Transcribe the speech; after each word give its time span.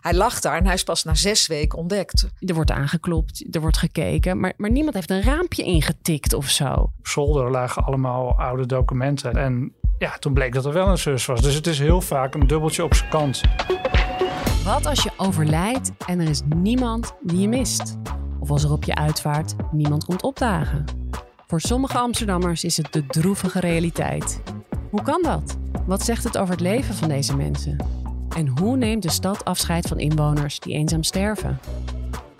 Hij 0.00 0.14
lag 0.14 0.40
daar 0.40 0.56
en 0.56 0.64
hij 0.64 0.74
is 0.74 0.82
pas 0.82 1.04
na 1.04 1.14
zes 1.14 1.46
weken 1.46 1.78
ontdekt. 1.78 2.28
Er 2.38 2.54
wordt 2.54 2.70
aangeklopt, 2.70 3.54
er 3.54 3.60
wordt 3.60 3.76
gekeken, 3.76 4.40
maar, 4.40 4.52
maar 4.56 4.70
niemand 4.70 4.94
heeft 4.94 5.10
een 5.10 5.22
raampje 5.22 5.62
ingetikt 5.62 6.32
of 6.32 6.48
zo. 6.48 6.72
Op 6.72 7.06
zolder 7.06 7.50
lagen 7.50 7.84
allemaal 7.84 8.38
oude 8.38 8.66
documenten. 8.66 9.36
En 9.36 9.72
ja, 9.98 10.18
toen 10.18 10.34
bleek 10.34 10.52
dat 10.52 10.64
er 10.64 10.72
wel 10.72 10.88
een 10.88 10.98
zus 10.98 11.26
was. 11.26 11.40
Dus 11.40 11.54
het 11.54 11.66
is 11.66 11.78
heel 11.78 12.00
vaak 12.00 12.34
een 12.34 12.46
dubbeltje 12.46 12.84
op 12.84 12.94
zijn 12.94 13.10
kant. 13.10 13.40
Wat 14.64 14.86
als 14.86 15.02
je 15.02 15.10
overlijdt 15.16 15.92
en 16.06 16.20
er 16.20 16.28
is 16.28 16.42
niemand 16.56 17.14
die 17.22 17.38
je 17.38 17.48
mist? 17.48 17.96
Of 18.40 18.50
als 18.50 18.64
er 18.64 18.72
op 18.72 18.84
je 18.84 18.94
uitvaart 18.94 19.54
niemand 19.72 20.04
komt 20.04 20.22
opdagen? 20.22 20.84
Voor 21.46 21.60
sommige 21.60 21.98
Amsterdammers 21.98 22.64
is 22.64 22.76
het 22.76 22.92
de 22.92 23.06
droevige 23.06 23.60
realiteit. 23.60 24.42
Hoe 24.90 25.02
kan 25.02 25.22
dat? 25.22 25.56
Wat 25.86 26.02
zegt 26.02 26.24
het 26.24 26.38
over 26.38 26.50
het 26.50 26.60
leven 26.60 26.94
van 26.94 27.08
deze 27.08 27.36
mensen? 27.36 28.03
En 28.34 28.46
hoe 28.46 28.76
neemt 28.76 29.02
de 29.02 29.10
stad 29.10 29.44
afscheid 29.44 29.86
van 29.86 29.98
inwoners 29.98 30.60
die 30.60 30.74
eenzaam 30.74 31.02
sterven? 31.02 31.58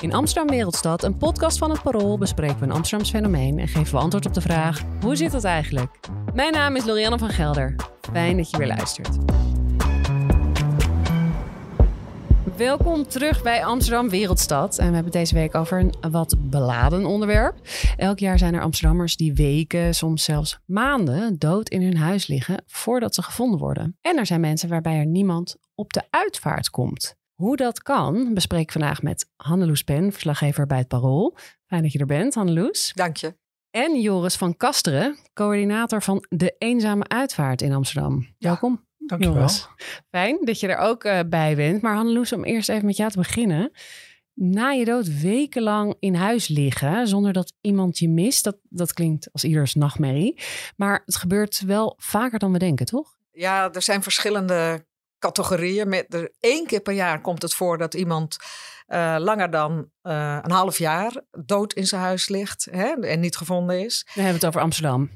In 0.00 0.14
Amsterdam 0.14 0.56
Wereldstad, 0.56 1.02
een 1.02 1.16
podcast 1.16 1.58
van 1.58 1.70
het 1.70 1.82
Parool, 1.82 2.18
bespreken 2.18 2.58
we 2.58 2.64
een 2.64 2.72
Amsterdams 2.72 3.10
fenomeen 3.10 3.58
en 3.58 3.68
geven 3.68 3.94
we 3.94 4.00
antwoord 4.00 4.26
op 4.26 4.34
de 4.34 4.40
vraag: 4.40 4.82
hoe 5.00 5.16
zit 5.16 5.32
dat 5.32 5.44
eigenlijk? 5.44 5.98
Mijn 6.34 6.52
naam 6.52 6.76
is 6.76 6.84
Lorianne 6.84 7.18
van 7.18 7.30
Gelder. 7.30 7.74
Fijn 8.12 8.36
dat 8.36 8.50
je 8.50 8.56
weer 8.56 8.66
luistert. 8.66 9.18
Welkom 12.56 13.08
terug 13.08 13.42
bij 13.42 13.64
Amsterdam 13.64 14.08
Wereldstad. 14.08 14.78
En 14.78 14.88
we 14.88 14.94
hebben 14.94 15.04
het 15.04 15.12
deze 15.12 15.34
week 15.34 15.54
over 15.54 15.78
een 15.78 16.10
wat 16.10 16.36
beladen 16.38 17.06
onderwerp. 17.06 17.56
Elk 17.96 18.18
jaar 18.18 18.38
zijn 18.38 18.54
er 18.54 18.60
Amsterdammers 18.60 19.16
die 19.16 19.34
weken, 19.34 19.94
soms 19.94 20.24
zelfs 20.24 20.58
maanden 20.66 21.38
dood 21.38 21.68
in 21.68 21.82
hun 21.82 21.96
huis 21.96 22.26
liggen 22.26 22.62
voordat 22.66 23.14
ze 23.14 23.22
gevonden 23.22 23.58
worden. 23.58 23.96
En 24.00 24.18
er 24.18 24.26
zijn 24.26 24.40
mensen 24.40 24.68
waarbij 24.68 24.98
er 24.98 25.06
niemand 25.06 25.56
op 25.74 25.92
de 25.92 26.02
uitvaart 26.10 26.70
komt. 26.70 27.14
Hoe 27.34 27.56
dat 27.56 27.82
kan, 27.82 28.34
bespreek 28.34 28.62
ik 28.62 28.72
vandaag 28.72 29.02
met 29.02 29.30
Hanneloes 29.36 29.82
Pen, 29.82 30.12
verslaggever 30.12 30.66
bij 30.66 30.78
het 30.78 30.88
Parool. 30.88 31.36
Fijn 31.66 31.82
dat 31.82 31.92
je 31.92 31.98
er 31.98 32.06
bent, 32.06 32.34
Hanneloes. 32.34 32.92
Dank 32.94 33.16
je. 33.16 33.34
En 33.70 34.00
Joris 34.00 34.36
van 34.36 34.56
Kasteren, 34.56 35.16
coördinator 35.32 36.02
van 36.02 36.24
de 36.28 36.54
Eenzame 36.58 37.08
Uitvaart 37.08 37.62
in 37.62 37.72
Amsterdam. 37.72 38.26
Welkom. 38.38 38.84
Dankjewel. 39.06 39.48
Fijn 40.10 40.38
dat 40.40 40.60
je 40.60 40.68
er 40.68 40.78
ook 40.78 41.04
uh, 41.04 41.20
bij 41.26 41.56
bent. 41.56 41.82
Maar 41.82 41.94
Hanneloes, 41.94 42.32
om 42.32 42.44
eerst 42.44 42.68
even 42.68 42.86
met 42.86 42.96
jou 42.96 43.10
te 43.10 43.18
beginnen. 43.18 43.70
Na 44.34 44.70
je 44.70 44.84
dood 44.84 45.20
wekenlang 45.20 45.94
in 45.98 46.14
huis 46.14 46.48
liggen 46.48 47.08
zonder 47.08 47.32
dat 47.32 47.52
iemand 47.60 47.98
je 47.98 48.08
mist, 48.08 48.44
dat, 48.44 48.56
dat 48.68 48.92
klinkt 48.92 49.28
als 49.32 49.44
ieders 49.44 49.74
nachtmerrie. 49.74 50.40
Maar 50.76 51.02
het 51.04 51.16
gebeurt 51.16 51.60
wel 51.60 51.94
vaker 51.98 52.38
dan 52.38 52.52
we 52.52 52.58
denken, 52.58 52.86
toch? 52.86 53.16
Ja, 53.32 53.72
er 53.72 53.82
zijn 53.82 54.02
verschillende 54.02 54.86
categorieën. 55.18 55.88
Met 55.88 56.14
er 56.14 56.32
één 56.40 56.66
keer 56.66 56.80
per 56.80 56.94
jaar 56.94 57.20
komt 57.20 57.42
het 57.42 57.54
voor 57.54 57.78
dat 57.78 57.94
iemand 57.94 58.36
uh, 58.88 59.16
langer 59.18 59.50
dan 59.50 59.90
uh, 60.02 60.38
een 60.42 60.50
half 60.50 60.78
jaar 60.78 61.22
dood 61.30 61.72
in 61.72 61.86
zijn 61.86 62.00
huis 62.00 62.28
ligt 62.28 62.68
hè, 62.70 62.92
en 63.00 63.20
niet 63.20 63.36
gevonden 63.36 63.84
is. 63.84 64.06
We 64.14 64.20
hebben 64.20 64.34
het 64.34 64.46
over 64.46 64.60
Amsterdam. 64.60 65.10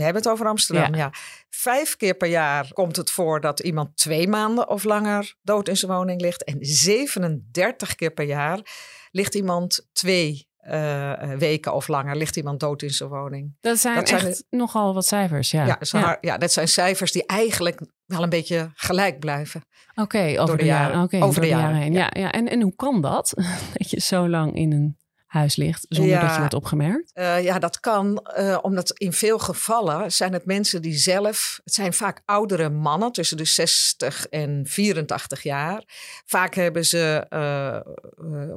We 0.00 0.06
hebben 0.06 0.22
het 0.22 0.32
over 0.32 0.46
Amsterdam, 0.46 0.94
ja. 0.94 0.98
ja. 0.98 1.12
Vijf 1.48 1.96
keer 1.96 2.14
per 2.14 2.28
jaar 2.28 2.72
komt 2.72 2.96
het 2.96 3.10
voor 3.10 3.40
dat 3.40 3.60
iemand 3.60 3.96
twee 3.96 4.28
maanden 4.28 4.68
of 4.68 4.84
langer 4.84 5.34
dood 5.42 5.68
in 5.68 5.76
zijn 5.76 5.92
woning 5.92 6.20
ligt. 6.20 6.44
En 6.44 6.56
37 6.60 7.94
keer 7.94 8.10
per 8.10 8.24
jaar 8.24 8.60
ligt 9.10 9.34
iemand 9.34 9.88
twee 9.92 10.48
uh, 10.68 11.12
weken 11.38 11.74
of 11.74 11.88
langer 11.88 12.16
ligt 12.16 12.36
iemand 12.36 12.60
dood 12.60 12.82
in 12.82 12.90
zijn 12.90 13.08
woning. 13.08 13.56
Dat 13.60 13.78
zijn, 13.78 13.94
dat 13.94 14.08
zijn 14.08 14.26
echt 14.26 14.44
nogal 14.50 14.94
wat 14.94 15.06
cijfers, 15.06 15.50
ja. 15.50 15.66
Ja, 15.66 15.78
ja. 15.80 16.18
ja, 16.20 16.38
dat 16.38 16.52
zijn 16.52 16.68
cijfers 16.68 17.12
die 17.12 17.26
eigenlijk 17.26 17.80
wel 18.04 18.22
een 18.22 18.28
beetje 18.28 18.70
gelijk 18.74 19.18
blijven. 19.18 19.62
Oké, 19.90 20.00
okay, 20.00 20.38
over, 20.38 20.58
de 20.58 20.64
jaren, 20.64 21.02
okay, 21.02 21.20
over 21.20 21.40
de 21.40 21.46
jaren 21.46 21.76
heen. 21.76 21.92
Ja. 21.92 22.10
Ja, 22.12 22.32
En, 22.32 22.48
en 22.48 22.62
hoe 22.62 22.74
kan 22.76 23.00
dat? 23.00 23.32
dat 23.78 23.90
je 23.90 24.00
zo 24.00 24.28
lang 24.28 24.54
in 24.54 24.72
een 24.72 24.96
huis 25.30 25.56
ligt 25.56 25.86
zonder 25.88 26.14
ja, 26.14 26.20
dat 26.20 26.30
je 26.30 26.38
wordt 26.38 26.54
opgemerkt? 26.54 27.10
Uh, 27.14 27.42
ja, 27.42 27.58
dat 27.58 27.80
kan 27.80 28.26
uh, 28.38 28.58
omdat 28.62 28.90
in 28.98 29.12
veel 29.12 29.38
gevallen 29.38 30.12
zijn 30.12 30.32
het 30.32 30.44
mensen 30.44 30.82
die 30.82 30.96
zelf, 30.96 31.60
het 31.64 31.74
zijn 31.74 31.92
vaak 31.92 32.22
oudere 32.24 32.68
mannen 32.68 33.12
tussen 33.12 33.36
de 33.36 33.44
60 33.44 34.26
en 34.26 34.64
84 34.66 35.42
jaar. 35.42 35.82
Vaak 36.24 36.54
hebben 36.54 36.84
ze, 36.84 37.26
uh, 37.30 37.80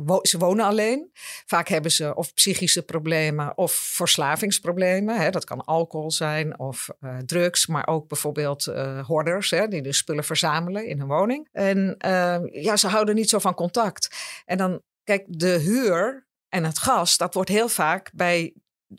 wo 0.06 0.19
ze 0.22 0.38
wonen 0.38 0.66
alleen. 0.66 1.12
Vaak 1.45 1.67
hebben 1.67 1.91
ze 1.91 2.16
of 2.16 2.33
psychische 2.33 2.81
problemen 2.81 3.57
of 3.57 3.72
verslavingsproblemen. 3.72 5.22
Hè. 5.22 5.29
Dat 5.29 5.45
kan 5.45 5.66
alcohol 5.66 6.12
zijn 6.12 6.59
of 6.59 6.89
drugs, 7.25 7.67
maar 7.67 7.88
ook 7.88 8.07
bijvoorbeeld 8.07 8.66
hoorders 9.07 9.50
hè, 9.50 9.67
die 9.67 9.81
de 9.81 9.94
spullen 9.94 10.23
verzamelen 10.23 10.88
in 10.88 11.00
hun 11.00 11.07
woning. 11.07 11.47
En 11.51 11.95
ja, 12.51 12.78
ze 12.78 12.88
houden 12.88 13.16
niet 13.16 13.29
zo 13.29 13.39
van 13.39 13.53
contact. 13.53 14.16
En 14.45 14.57
dan, 14.57 14.81
kijk, 15.03 15.23
de 15.28 15.59
huur 15.59 16.31
en 16.53 16.64
het 16.64 16.80
gas, 16.80 17.18
dat 17.18 17.34
wordt 17.34 17.50
heel 17.50 17.68
vaak 17.68 18.12
bij 18.14 18.53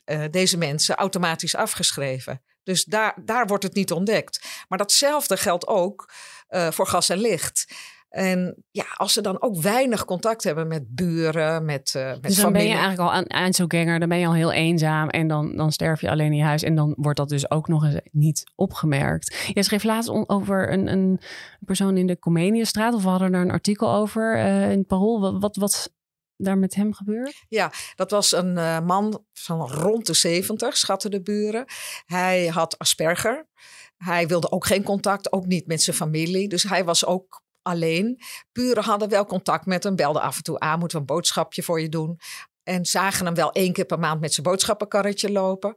uh, 0.05 0.25
deze 0.31 0.59
mensen 0.59 0.95
automatisch 0.95 1.57
afgeschreven. 1.57 2.43
Dus 2.63 2.85
daar, 2.85 3.17
daar 3.25 3.47
wordt 3.47 3.63
het 3.63 3.75
niet 3.75 3.93
ontdekt. 3.93 4.65
Maar 4.69 4.79
datzelfde 4.79 5.37
geldt 5.37 5.67
ook 5.67 6.13
uh, 6.51 6.71
voor 6.71 6.87
gas 6.87 7.09
en 7.09 7.19
licht. 7.19 7.75
En 8.09 8.65
ja, 8.71 8.85
als 8.95 9.13
ze 9.13 9.21
dan 9.21 9.43
ook 9.43 9.57
weinig 9.57 10.05
contact 10.05 10.45
hebben 10.45 10.69
met 10.69 10.95
buren, 10.95 11.65
met, 11.65 11.95
uh, 11.97 12.11
met 12.11 12.23
dus 12.23 12.35
dan 12.35 12.45
familie. 12.45 12.53
ben 12.53 12.77
je 12.77 12.83
eigenlijk 12.83 13.11
al 13.11 13.13
aan 13.13 13.25
Einzelganger, 13.25 13.99
dan 13.99 14.09
ben 14.09 14.19
je 14.19 14.27
al 14.27 14.35
heel 14.35 14.53
eenzaam 14.53 15.09
en 15.09 15.29
dan, 15.29 15.57
dan 15.57 15.73
sterf 15.73 16.01
je 16.01 16.11
alleen 16.11 16.33
in 16.33 16.39
je 16.39 16.45
huis. 16.45 16.63
En 16.63 16.75
dan 16.75 16.95
wordt 16.97 17.19
dat 17.19 17.29
dus 17.29 17.51
ook 17.51 17.69
nog 17.69 17.85
eens 17.85 18.01
niet 18.11 18.45
opgemerkt. 18.55 19.51
Je 19.53 19.63
schreef 19.63 19.83
laatst 19.83 20.11
over 20.11 20.73
een, 20.73 20.87
een 20.93 21.21
persoon 21.61 21.97
in 21.97 22.07
de 22.07 22.19
Comeniastraat, 22.19 22.95
of 22.95 23.03
we 23.03 23.09
hadden 23.09 23.33
daar 23.33 23.41
een 23.41 23.51
artikel 23.51 23.95
over 23.95 24.37
uh, 24.37 24.71
in 24.71 24.79
het 24.79 24.87
Parool. 24.87 25.41
Wat, 25.41 25.57
wat, 25.57 25.93
daar 26.37 26.59
met 26.59 26.75
hem 26.75 26.95
gebeurd? 26.95 27.45
Ja, 27.49 27.73
dat 27.95 28.11
was 28.11 28.33
een 28.33 28.57
uh, 28.57 28.81
man 28.81 29.25
van 29.33 29.71
rond 29.71 30.07
de 30.07 30.15
70, 30.15 30.77
schatten 30.77 31.11
de 31.11 31.23
buren. 31.23 31.65
Hij 32.05 32.47
had 32.47 32.79
Asperger. 32.79 33.47
Hij 33.97 34.27
wilde 34.27 34.51
ook 34.51 34.67
geen 34.67 34.83
contact, 34.83 35.33
ook 35.33 35.47
niet 35.47 35.67
met 35.67 35.83
zijn 35.83 35.97
familie. 35.97 36.49
Dus 36.49 36.63
hij 36.63 36.85
was 36.85 37.05
ook 37.05 37.43
alleen. 37.63 38.21
Buren 38.53 38.85
hadden 38.85 39.09
wel 39.09 39.25
contact 39.25 39.67
met 39.67 39.85
hem, 39.85 39.97
belden 39.97 40.23
af 40.23 40.37
en 40.37 40.43
toe 40.43 40.59
aan, 40.59 40.79
moeten 40.79 40.97
we 40.97 41.05
een 41.05 41.15
boodschapje 41.15 41.63
voor 41.63 41.81
je 41.81 41.89
doen. 41.89 42.19
En 42.63 42.85
zagen 42.85 43.27
hem 43.27 43.35
wel 43.35 43.53
één 43.53 43.73
keer 43.73 43.85
per 43.85 43.99
maand 43.99 44.21
met 44.21 44.35
zijn 44.35 44.47
boodschappenkarretje 44.47 45.33
lopen. 45.33 45.75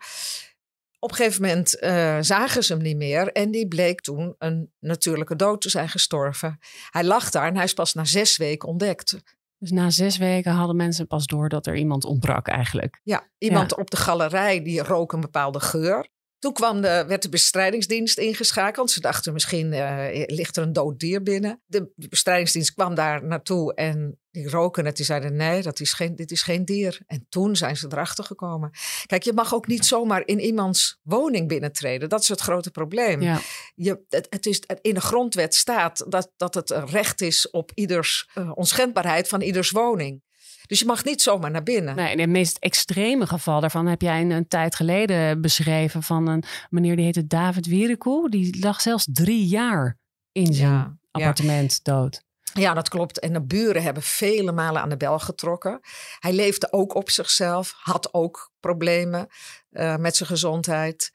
Op 1.00 1.10
een 1.10 1.16
gegeven 1.16 1.42
moment 1.42 1.78
uh, 1.82 2.18
zagen 2.22 2.64
ze 2.64 2.74
hem 2.74 2.82
niet 2.82 2.98
meer 2.98 3.32
en 3.32 3.52
die 3.52 3.68
bleek 3.68 4.02
toen 4.02 4.36
een 4.38 4.72
natuurlijke 4.80 5.36
dood 5.36 5.62
te 5.62 5.70
zijn 5.70 5.90
gestorven. 5.90 6.60
Hij 6.90 7.04
lag 7.04 7.30
daar 7.30 7.48
en 7.48 7.56
hij 7.56 7.64
is 7.64 7.74
pas 7.74 7.94
na 7.94 8.06
zes 8.06 8.38
weken 8.38 8.68
ontdekt. 8.68 9.18
Dus 9.60 9.72
na 9.72 9.90
zes 9.90 10.18
weken 10.18 10.52
hadden 10.52 10.76
mensen 10.76 11.08
pas 11.08 11.26
door 11.26 11.50
dat 11.50 11.68
er 11.68 11.76
iemand 11.76 12.06
ontbrak 12.06 12.48
eigenlijk. 12.48 13.00
Ja, 13.04 13.28
iemand 13.38 13.70
ja. 13.70 13.82
op 13.82 13.90
de 13.90 13.98
galerij 13.98 14.64
die 14.64 14.84
rook 14.84 15.14
een 15.14 15.22
bepaalde 15.22 15.60
geur. 15.60 16.08
Toen 16.40 16.54
kwam 16.54 16.82
de, 16.82 17.06
werd 17.08 17.22
de 17.22 17.30
bestrijdingsdienst 17.30 18.18
ingeschakeld. 18.18 18.92
Ze 18.92 19.02
dachten 19.02 19.34
misschien 19.34 19.74
uh, 19.74 20.08
ligt 20.26 20.58
er 20.58 20.64
een 20.64 20.74
dood 20.74 21.00
dier 21.00 21.24
binnen. 21.24 21.62
De, 21.66 21.92
de 21.96 22.08
bestrijdingsdienst 22.08 22.74
kwam 22.74 22.96
daar 22.96 23.24
naartoe 23.24 23.74
en 23.74 24.20
die 24.32 24.50
roken 24.50 24.86
het. 24.86 24.96
Die 24.96 25.06
zeiden 25.06 25.36
nee, 25.36 25.62
dat 25.62 25.80
is 25.80 25.94
geen, 25.94 26.16
dit 26.16 26.32
is 26.32 26.42
geen 26.42 26.66
dier. 26.66 27.00
En 27.08 27.26
toen 27.30 27.56
zijn 27.56 27.78
ze 27.78 27.88
erachter 27.92 28.24
gekomen. 28.24 28.72
Kijk, 29.06 29.24
je 29.24 29.34
mag 29.34 29.54
ook 29.54 29.68
niet 29.68 29.86
zomaar 29.86 30.22
in 30.26 30.40
iemands 30.40 31.00
woning 31.04 31.48
binnentreden. 31.48 32.10
Dat 32.10 32.22
is 32.22 32.28
het 32.28 32.42
grote 32.42 32.72
probleem. 32.72 33.22
Ja. 33.22 33.40
Je, 33.76 34.04
het, 34.10 34.28
het 34.30 34.46
is, 34.46 34.62
in 34.82 34.94
de 34.94 35.02
grondwet 35.02 35.56
staat 35.56 36.06
dat, 36.12 36.32
dat 36.36 36.54
het 36.54 36.70
een 36.70 36.88
recht 36.88 37.22
is 37.22 37.50
op 37.50 37.72
ieders 37.74 38.30
uh, 38.36 38.52
onschendbaarheid 38.54 39.28
van 39.28 39.42
ieders 39.42 39.72
woning. 39.72 40.22
Dus 40.68 40.80
je 40.80 40.86
mag 40.86 41.04
niet 41.04 41.22
zomaar 41.22 41.52
naar 41.52 41.64
binnen. 41.64 41.96
Nee, 41.96 42.12
in 42.12 42.20
het 42.20 42.30
meest 42.30 42.58
extreme 42.58 43.28
geval 43.28 43.60
daarvan 43.60 43.88
heb 43.88 44.02
jij 44.02 44.22
een, 44.22 44.32
een 44.32 44.48
tijd 44.48 44.76
geleden 44.76 45.42
beschreven 45.42 46.04
van 46.04 46.28
een 46.28 46.44
meneer 46.70 46.96
die 46.96 47.06
heette 47.06 47.28
David 47.28 47.66
Wierenkoe. 47.66 48.30
Die 48.30 48.60
lag 48.60 48.82
zelfs 48.82 49.08
drie 49.12 49.48
jaar 49.48 49.98
in 50.32 50.54
zijn 50.54 50.72
ja, 50.72 50.98
appartement 51.12 51.80
ja. 51.84 51.94
dood. 51.94 52.26
Ja, 52.54 52.74
dat 52.74 52.90
klopt. 52.90 53.20
En 53.20 53.34
de 53.34 53.42
buren 53.42 53.84
hebben 53.84 54.04
vele 54.04 54.52
malen 54.52 54.82
aan 54.82 54.90
de 54.90 54.98
bel 54.98 55.20
getrokken. 55.20 55.80
Hij 56.20 56.34
leefde 56.34 56.72
ook 56.72 56.96
op 56.96 57.10
zichzelf, 57.10 57.74
had 57.78 58.14
ook 58.14 58.52
problemen 58.60 59.28
uh, 59.72 59.96
met 59.96 60.16
zijn 60.16 60.30
gezondheid. 60.30 61.12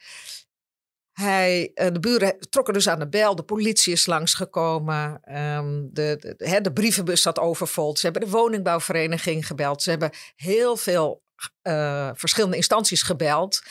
Hij, 1.23 1.71
de 1.75 2.01
buren 2.01 2.37
trokken 2.51 2.75
dus 2.75 2.89
aan 2.89 2.99
de 2.99 3.09
bel. 3.09 3.35
De 3.35 3.43
politie 3.43 3.93
is 3.93 4.07
langsgekomen. 4.07 5.21
Um, 5.39 5.89
de, 5.93 6.35
de, 6.37 6.61
de, 6.61 6.73
brievenbus 6.73 7.23
zat 7.23 7.39
overvol. 7.39 7.97
Ze 7.97 8.05
hebben 8.07 8.23
de 8.23 8.31
woningbouwvereniging 8.31 9.47
gebeld. 9.47 9.83
Ze 9.83 9.91
hebben 9.91 10.11
heel 10.37 10.77
veel 10.77 11.23
uh, 11.63 12.11
verschillende 12.15 12.57
instanties 12.57 13.03
gebeld. 13.03 13.63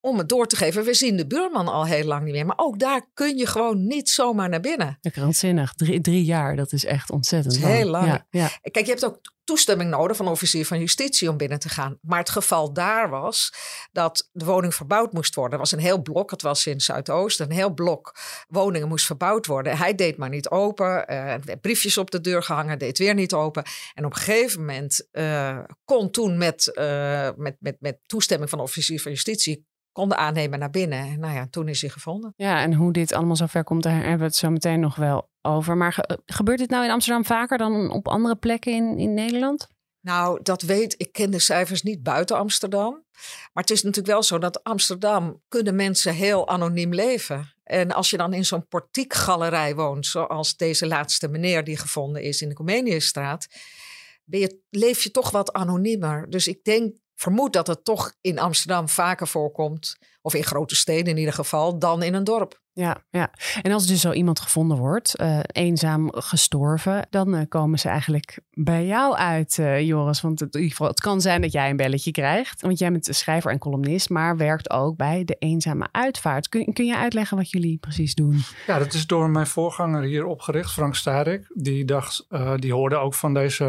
Om 0.00 0.18
het 0.18 0.28
door 0.28 0.46
te 0.46 0.56
geven. 0.56 0.84
We 0.84 0.94
zien 0.94 1.16
de 1.16 1.26
buurman 1.26 1.68
al 1.68 1.86
heel 1.86 2.04
lang 2.04 2.24
niet 2.24 2.34
meer. 2.34 2.46
Maar 2.46 2.58
ook 2.58 2.78
daar 2.78 3.06
kun 3.14 3.36
je 3.36 3.46
gewoon 3.46 3.86
niet 3.86 4.08
zomaar 4.08 4.48
naar 4.48 4.60
binnen. 4.60 4.98
Ja, 5.00 5.10
krankzinnig. 5.10 5.72
Drie, 5.74 6.00
drie 6.00 6.24
jaar, 6.24 6.56
dat 6.56 6.72
is 6.72 6.84
echt 6.84 7.10
ontzettend 7.10 7.54
Dat 7.54 7.70
is 7.70 7.76
heel 7.76 7.88
lang. 7.88 8.06
Ja, 8.06 8.26
ja. 8.30 8.50
Kijk, 8.62 8.84
je 8.84 8.90
hebt 8.90 9.04
ook 9.04 9.20
toestemming 9.48 9.90
nodig 9.90 10.16
van 10.16 10.26
de 10.26 10.32
officier 10.32 10.66
van 10.66 10.78
justitie 10.78 11.30
om 11.30 11.36
binnen 11.36 11.58
te 11.58 11.68
gaan. 11.68 11.98
Maar 12.00 12.18
het 12.18 12.30
geval 12.30 12.72
daar 12.72 13.10
was 13.10 13.52
dat 13.92 14.28
de 14.32 14.44
woning 14.44 14.74
verbouwd 14.74 15.12
moest 15.12 15.34
worden. 15.34 15.52
Er 15.52 15.58
was 15.58 15.72
een 15.72 15.78
heel 15.78 16.02
blok, 16.02 16.30
het 16.30 16.42
was 16.42 16.66
in 16.66 16.80
Zuidoost, 16.80 17.40
een 17.40 17.50
heel 17.50 17.74
blok 17.74 18.18
woningen 18.48 18.88
moest 18.88 19.06
verbouwd 19.06 19.46
worden. 19.46 19.76
Hij 19.76 19.94
deed 19.94 20.16
maar 20.16 20.28
niet 20.28 20.48
open. 20.48 21.04
werd 21.44 21.60
briefjes 21.60 21.98
op 21.98 22.10
de 22.10 22.20
deur 22.20 22.42
gehangen, 22.42 22.78
deed 22.78 22.98
weer 22.98 23.14
niet 23.14 23.32
open. 23.32 23.64
En 23.94 24.04
op 24.04 24.10
een 24.10 24.18
gegeven 24.18 24.60
moment 24.60 25.08
eh, 25.10 25.58
kon 25.84 26.10
toen 26.10 26.38
met, 26.38 26.74
eh, 26.74 27.30
met, 27.36 27.56
met, 27.60 27.76
met 27.80 27.98
toestemming 28.06 28.50
van 28.50 28.58
de 28.58 28.64
officier 28.64 29.00
van 29.00 29.12
justitie 29.12 29.66
kon 29.98 30.08
de 30.08 30.16
aannemer 30.16 30.58
naar 30.58 30.70
binnen. 30.70 30.98
En 30.98 31.20
nou 31.20 31.34
ja, 31.34 31.46
toen 31.50 31.68
is 31.68 31.80
hij 31.80 31.90
gevonden. 31.90 32.32
Ja, 32.36 32.60
en 32.62 32.74
hoe 32.74 32.92
dit 32.92 33.12
allemaal 33.12 33.36
zover 33.36 33.64
komt, 33.64 33.82
daar 33.82 33.94
hebben 33.94 34.18
we 34.18 34.24
het 34.24 34.36
zo 34.36 34.50
meteen 34.50 34.80
nog 34.80 34.96
wel 34.96 35.28
over. 35.42 35.76
Maar 35.76 35.92
ge- 35.92 36.18
gebeurt 36.26 36.58
dit 36.58 36.70
nou 36.70 36.84
in 36.84 36.90
Amsterdam 36.90 37.24
vaker 37.24 37.58
dan 37.58 37.90
op 37.90 38.08
andere 38.08 38.36
plekken 38.36 38.72
in, 38.72 38.98
in 38.98 39.14
Nederland? 39.14 39.68
Nou, 40.00 40.42
dat 40.42 40.62
weet 40.62 40.94
ik. 40.96 41.12
ken 41.12 41.30
de 41.30 41.38
cijfers 41.38 41.82
niet 41.82 42.02
buiten 42.02 42.36
Amsterdam. 42.36 43.04
Maar 43.52 43.62
het 43.62 43.70
is 43.70 43.82
natuurlijk 43.82 44.12
wel 44.12 44.22
zo 44.22 44.38
dat 44.38 44.64
Amsterdam 44.64 45.42
kunnen 45.48 45.74
mensen 45.74 46.14
heel 46.14 46.48
anoniem 46.48 46.94
leven. 46.94 47.52
En 47.64 47.92
als 47.92 48.10
je 48.10 48.16
dan 48.16 48.32
in 48.32 48.44
zo'n 48.44 48.68
portiekgalerij 48.68 49.74
woont, 49.74 50.06
zoals 50.06 50.56
deze 50.56 50.86
laatste 50.86 51.28
meneer 51.28 51.64
die 51.64 51.76
gevonden 51.76 52.22
is 52.22 52.42
in 52.42 52.48
de 52.48 52.54
Comeniusstraat, 52.54 53.46
ben 54.24 54.40
je, 54.40 54.60
leef 54.70 55.02
je 55.02 55.10
toch 55.10 55.30
wat 55.30 55.52
anoniemer. 55.52 56.30
Dus 56.30 56.46
ik 56.46 56.64
denk, 56.64 56.96
vermoed 57.18 57.52
dat 57.52 57.66
het 57.66 57.84
toch 57.84 58.12
in 58.20 58.38
Amsterdam 58.38 58.88
vaker 58.88 59.28
voorkomt, 59.28 59.98
of 60.22 60.34
in 60.34 60.44
grote 60.44 60.74
steden 60.74 61.12
in 61.12 61.18
ieder 61.18 61.34
geval, 61.34 61.78
dan 61.78 62.02
in 62.02 62.14
een 62.14 62.24
dorp. 62.24 62.60
Ja, 62.72 63.04
ja. 63.10 63.30
En 63.62 63.72
als 63.72 63.86
dus 63.86 64.00
zo 64.00 64.12
iemand 64.12 64.40
gevonden 64.40 64.76
wordt, 64.76 65.14
eh, 65.14 65.38
eenzaam 65.46 66.12
gestorven, 66.12 67.06
dan 67.10 67.34
eh, 67.34 67.42
komen 67.48 67.78
ze 67.78 67.88
eigenlijk 67.88 68.40
bij 68.50 68.86
jou 68.86 69.16
uit, 69.16 69.58
eh, 69.58 69.80
Joris. 69.80 70.20
Want 70.20 70.40
het, 70.40 70.54
in 70.54 70.60
ieder 70.60 70.76
geval, 70.76 70.90
het 70.90 71.00
kan 71.00 71.20
zijn 71.20 71.40
dat 71.40 71.52
jij 71.52 71.70
een 71.70 71.76
belletje 71.76 72.10
krijgt. 72.10 72.60
Want 72.60 72.78
jij 72.78 72.92
bent 72.92 73.08
schrijver 73.10 73.50
en 73.50 73.58
columnist, 73.58 74.08
maar 74.10 74.36
werkt 74.36 74.70
ook 74.70 74.96
bij 74.96 75.24
de 75.24 75.36
eenzame 75.38 75.88
uitvaart. 75.92 76.48
Kun, 76.48 76.72
kun 76.72 76.86
je 76.86 76.96
uitleggen 76.96 77.36
wat 77.36 77.50
jullie 77.50 77.78
precies 77.78 78.14
doen? 78.14 78.40
Ja, 78.66 78.78
dat 78.78 78.94
is 78.94 79.06
door 79.06 79.30
mijn 79.30 79.46
voorganger 79.46 80.02
hier 80.02 80.24
opgericht, 80.24 80.72
Frank 80.72 80.94
Starik. 80.94 81.46
Die 81.54 81.84
dacht, 81.84 82.24
eh, 82.28 82.54
die 82.56 82.72
hoorde 82.72 82.96
ook 82.96 83.14
van 83.14 83.34
deze 83.34 83.66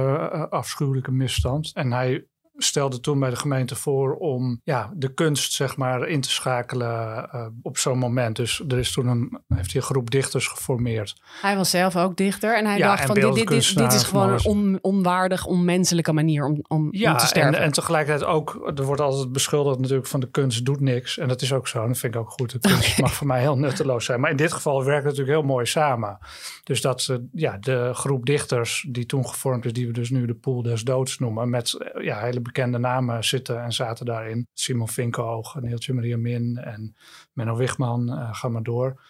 afschuwelijke 0.49 1.11
misstand. 1.11 1.71
En 1.73 1.91
hij 1.91 2.25
stelde 2.63 2.99
toen 2.99 3.19
bij 3.19 3.29
de 3.29 3.35
gemeente 3.35 3.75
voor 3.75 4.15
om 4.15 4.61
ja, 4.63 4.91
de 4.95 5.13
kunst 5.13 5.53
zeg 5.53 5.77
maar 5.77 6.07
in 6.07 6.21
te 6.21 6.29
schakelen 6.29 7.29
eh, 7.31 7.45
op 7.61 7.77
zo'n 7.77 7.97
moment. 7.97 8.35
Dus 8.35 8.61
er 8.67 8.77
is 8.77 8.91
toen 8.91 9.07
een, 9.07 9.41
heeft 9.47 9.71
hij 9.71 9.81
een 9.81 9.87
groep 9.87 10.11
dichters 10.11 10.47
geformeerd. 10.47 11.15
Hij 11.41 11.55
was 11.55 11.69
zelf 11.69 11.95
ook 11.95 12.15
dichter 12.15 12.57
en 12.57 12.65
hij 12.65 12.77
Ja, 12.77 12.87
dacht 12.87 12.99
en 12.99 13.05
van 13.07 13.15
dit, 13.15 13.33
dit, 13.33 13.47
dit, 13.47 13.77
dit 13.77 13.93
is 13.93 14.03
gewoon 14.03 14.29
een 14.29 14.45
on, 14.45 14.79
onwaardig, 14.81 15.45
onmenselijke 15.45 16.13
manier 16.13 16.45
om, 16.45 16.63
om, 16.67 16.91
te 16.91 17.05
en, 17.05 17.19
sterven. 17.19 17.59
en 17.59 17.71
tegelijkertijd 17.71 18.29
ook, 18.29 18.71
er 18.75 18.83
wordt 18.83 19.01
altijd 19.01 19.31
beschuldigd 19.31 19.79
natuurlijk 19.79 20.07
van 20.07 20.19
de 20.19 20.29
kunst 20.31 20.65
doet 20.65 20.79
niks. 20.79 21.17
En 21.17 21.27
dat 21.27 21.41
is 21.41 21.53
ook 21.53 21.67
zo, 21.67 21.81
en 21.81 21.87
dat 21.87 21.97
vind 21.97 22.15
ik 22.15 22.21
ook 22.21 22.29
goed. 22.29 22.51
De 22.51 22.59
kunst 22.59 22.99
mag 23.01 23.13
voor 23.13 23.27
mij 23.27 23.39
heel 23.41 23.57
nutteloos 23.57 24.05
zijn. 24.05 24.19
Maar 24.19 24.31
in 24.31 24.37
dit 24.37 24.53
geval 24.53 24.83
werkt 24.83 25.03
het 25.05 25.17
natuurlijk 25.17 25.37
heel 25.37 25.47
mooi 25.47 25.65
samen. 25.65 26.17
Dus 26.63 26.81
dat 26.81 27.07
eh, 27.09 27.17
ja, 27.31 27.57
de 27.57 27.89
groep 27.93 28.25
dichters 28.25 28.85
die 28.89 29.05
toen 29.05 29.27
gevormd 29.27 29.65
is, 29.65 29.73
die 29.73 29.87
we 29.87 29.93
dus 29.93 30.09
nu 30.09 30.25
de 30.25 30.35
Pool 30.35 30.61
des 30.61 30.83
Doods 30.83 31.19
noemen, 31.19 31.49
met 31.49 31.73
eh, 31.73 32.03
ja, 32.03 32.19
hele 32.19 32.41
bekende 32.53 32.77
namen 32.77 33.23
zitten 33.23 33.63
en 33.63 33.71
zaten 33.71 34.05
daarin. 34.05 34.47
Simon 34.53 34.87
Vinkoog, 34.87 35.55
Neeltje 35.61 35.93
Maria 35.93 36.17
Min 36.17 36.57
en 36.57 36.95
Menno 37.33 37.55
Wigman, 37.55 38.09
eh, 38.09 38.33
ga 38.33 38.47
maar 38.47 38.63
door. 38.63 39.01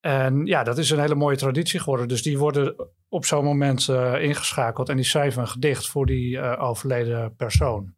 En 0.00 0.46
ja, 0.46 0.62
dat 0.62 0.78
is 0.78 0.90
een 0.90 1.00
hele 1.00 1.14
mooie 1.14 1.36
traditie 1.36 1.80
geworden. 1.80 2.08
Dus 2.08 2.22
die 2.22 2.38
worden 2.38 2.88
op 3.08 3.24
zo'n 3.24 3.44
moment 3.44 3.88
eh, 3.88 4.22
ingeschakeld 4.22 4.88
en 4.88 4.96
die 4.96 5.04
schrijven 5.04 5.48
gedicht 5.48 5.88
voor 5.88 6.06
die 6.06 6.38
eh, 6.38 6.62
overleden 6.62 7.36
persoon. 7.36 7.94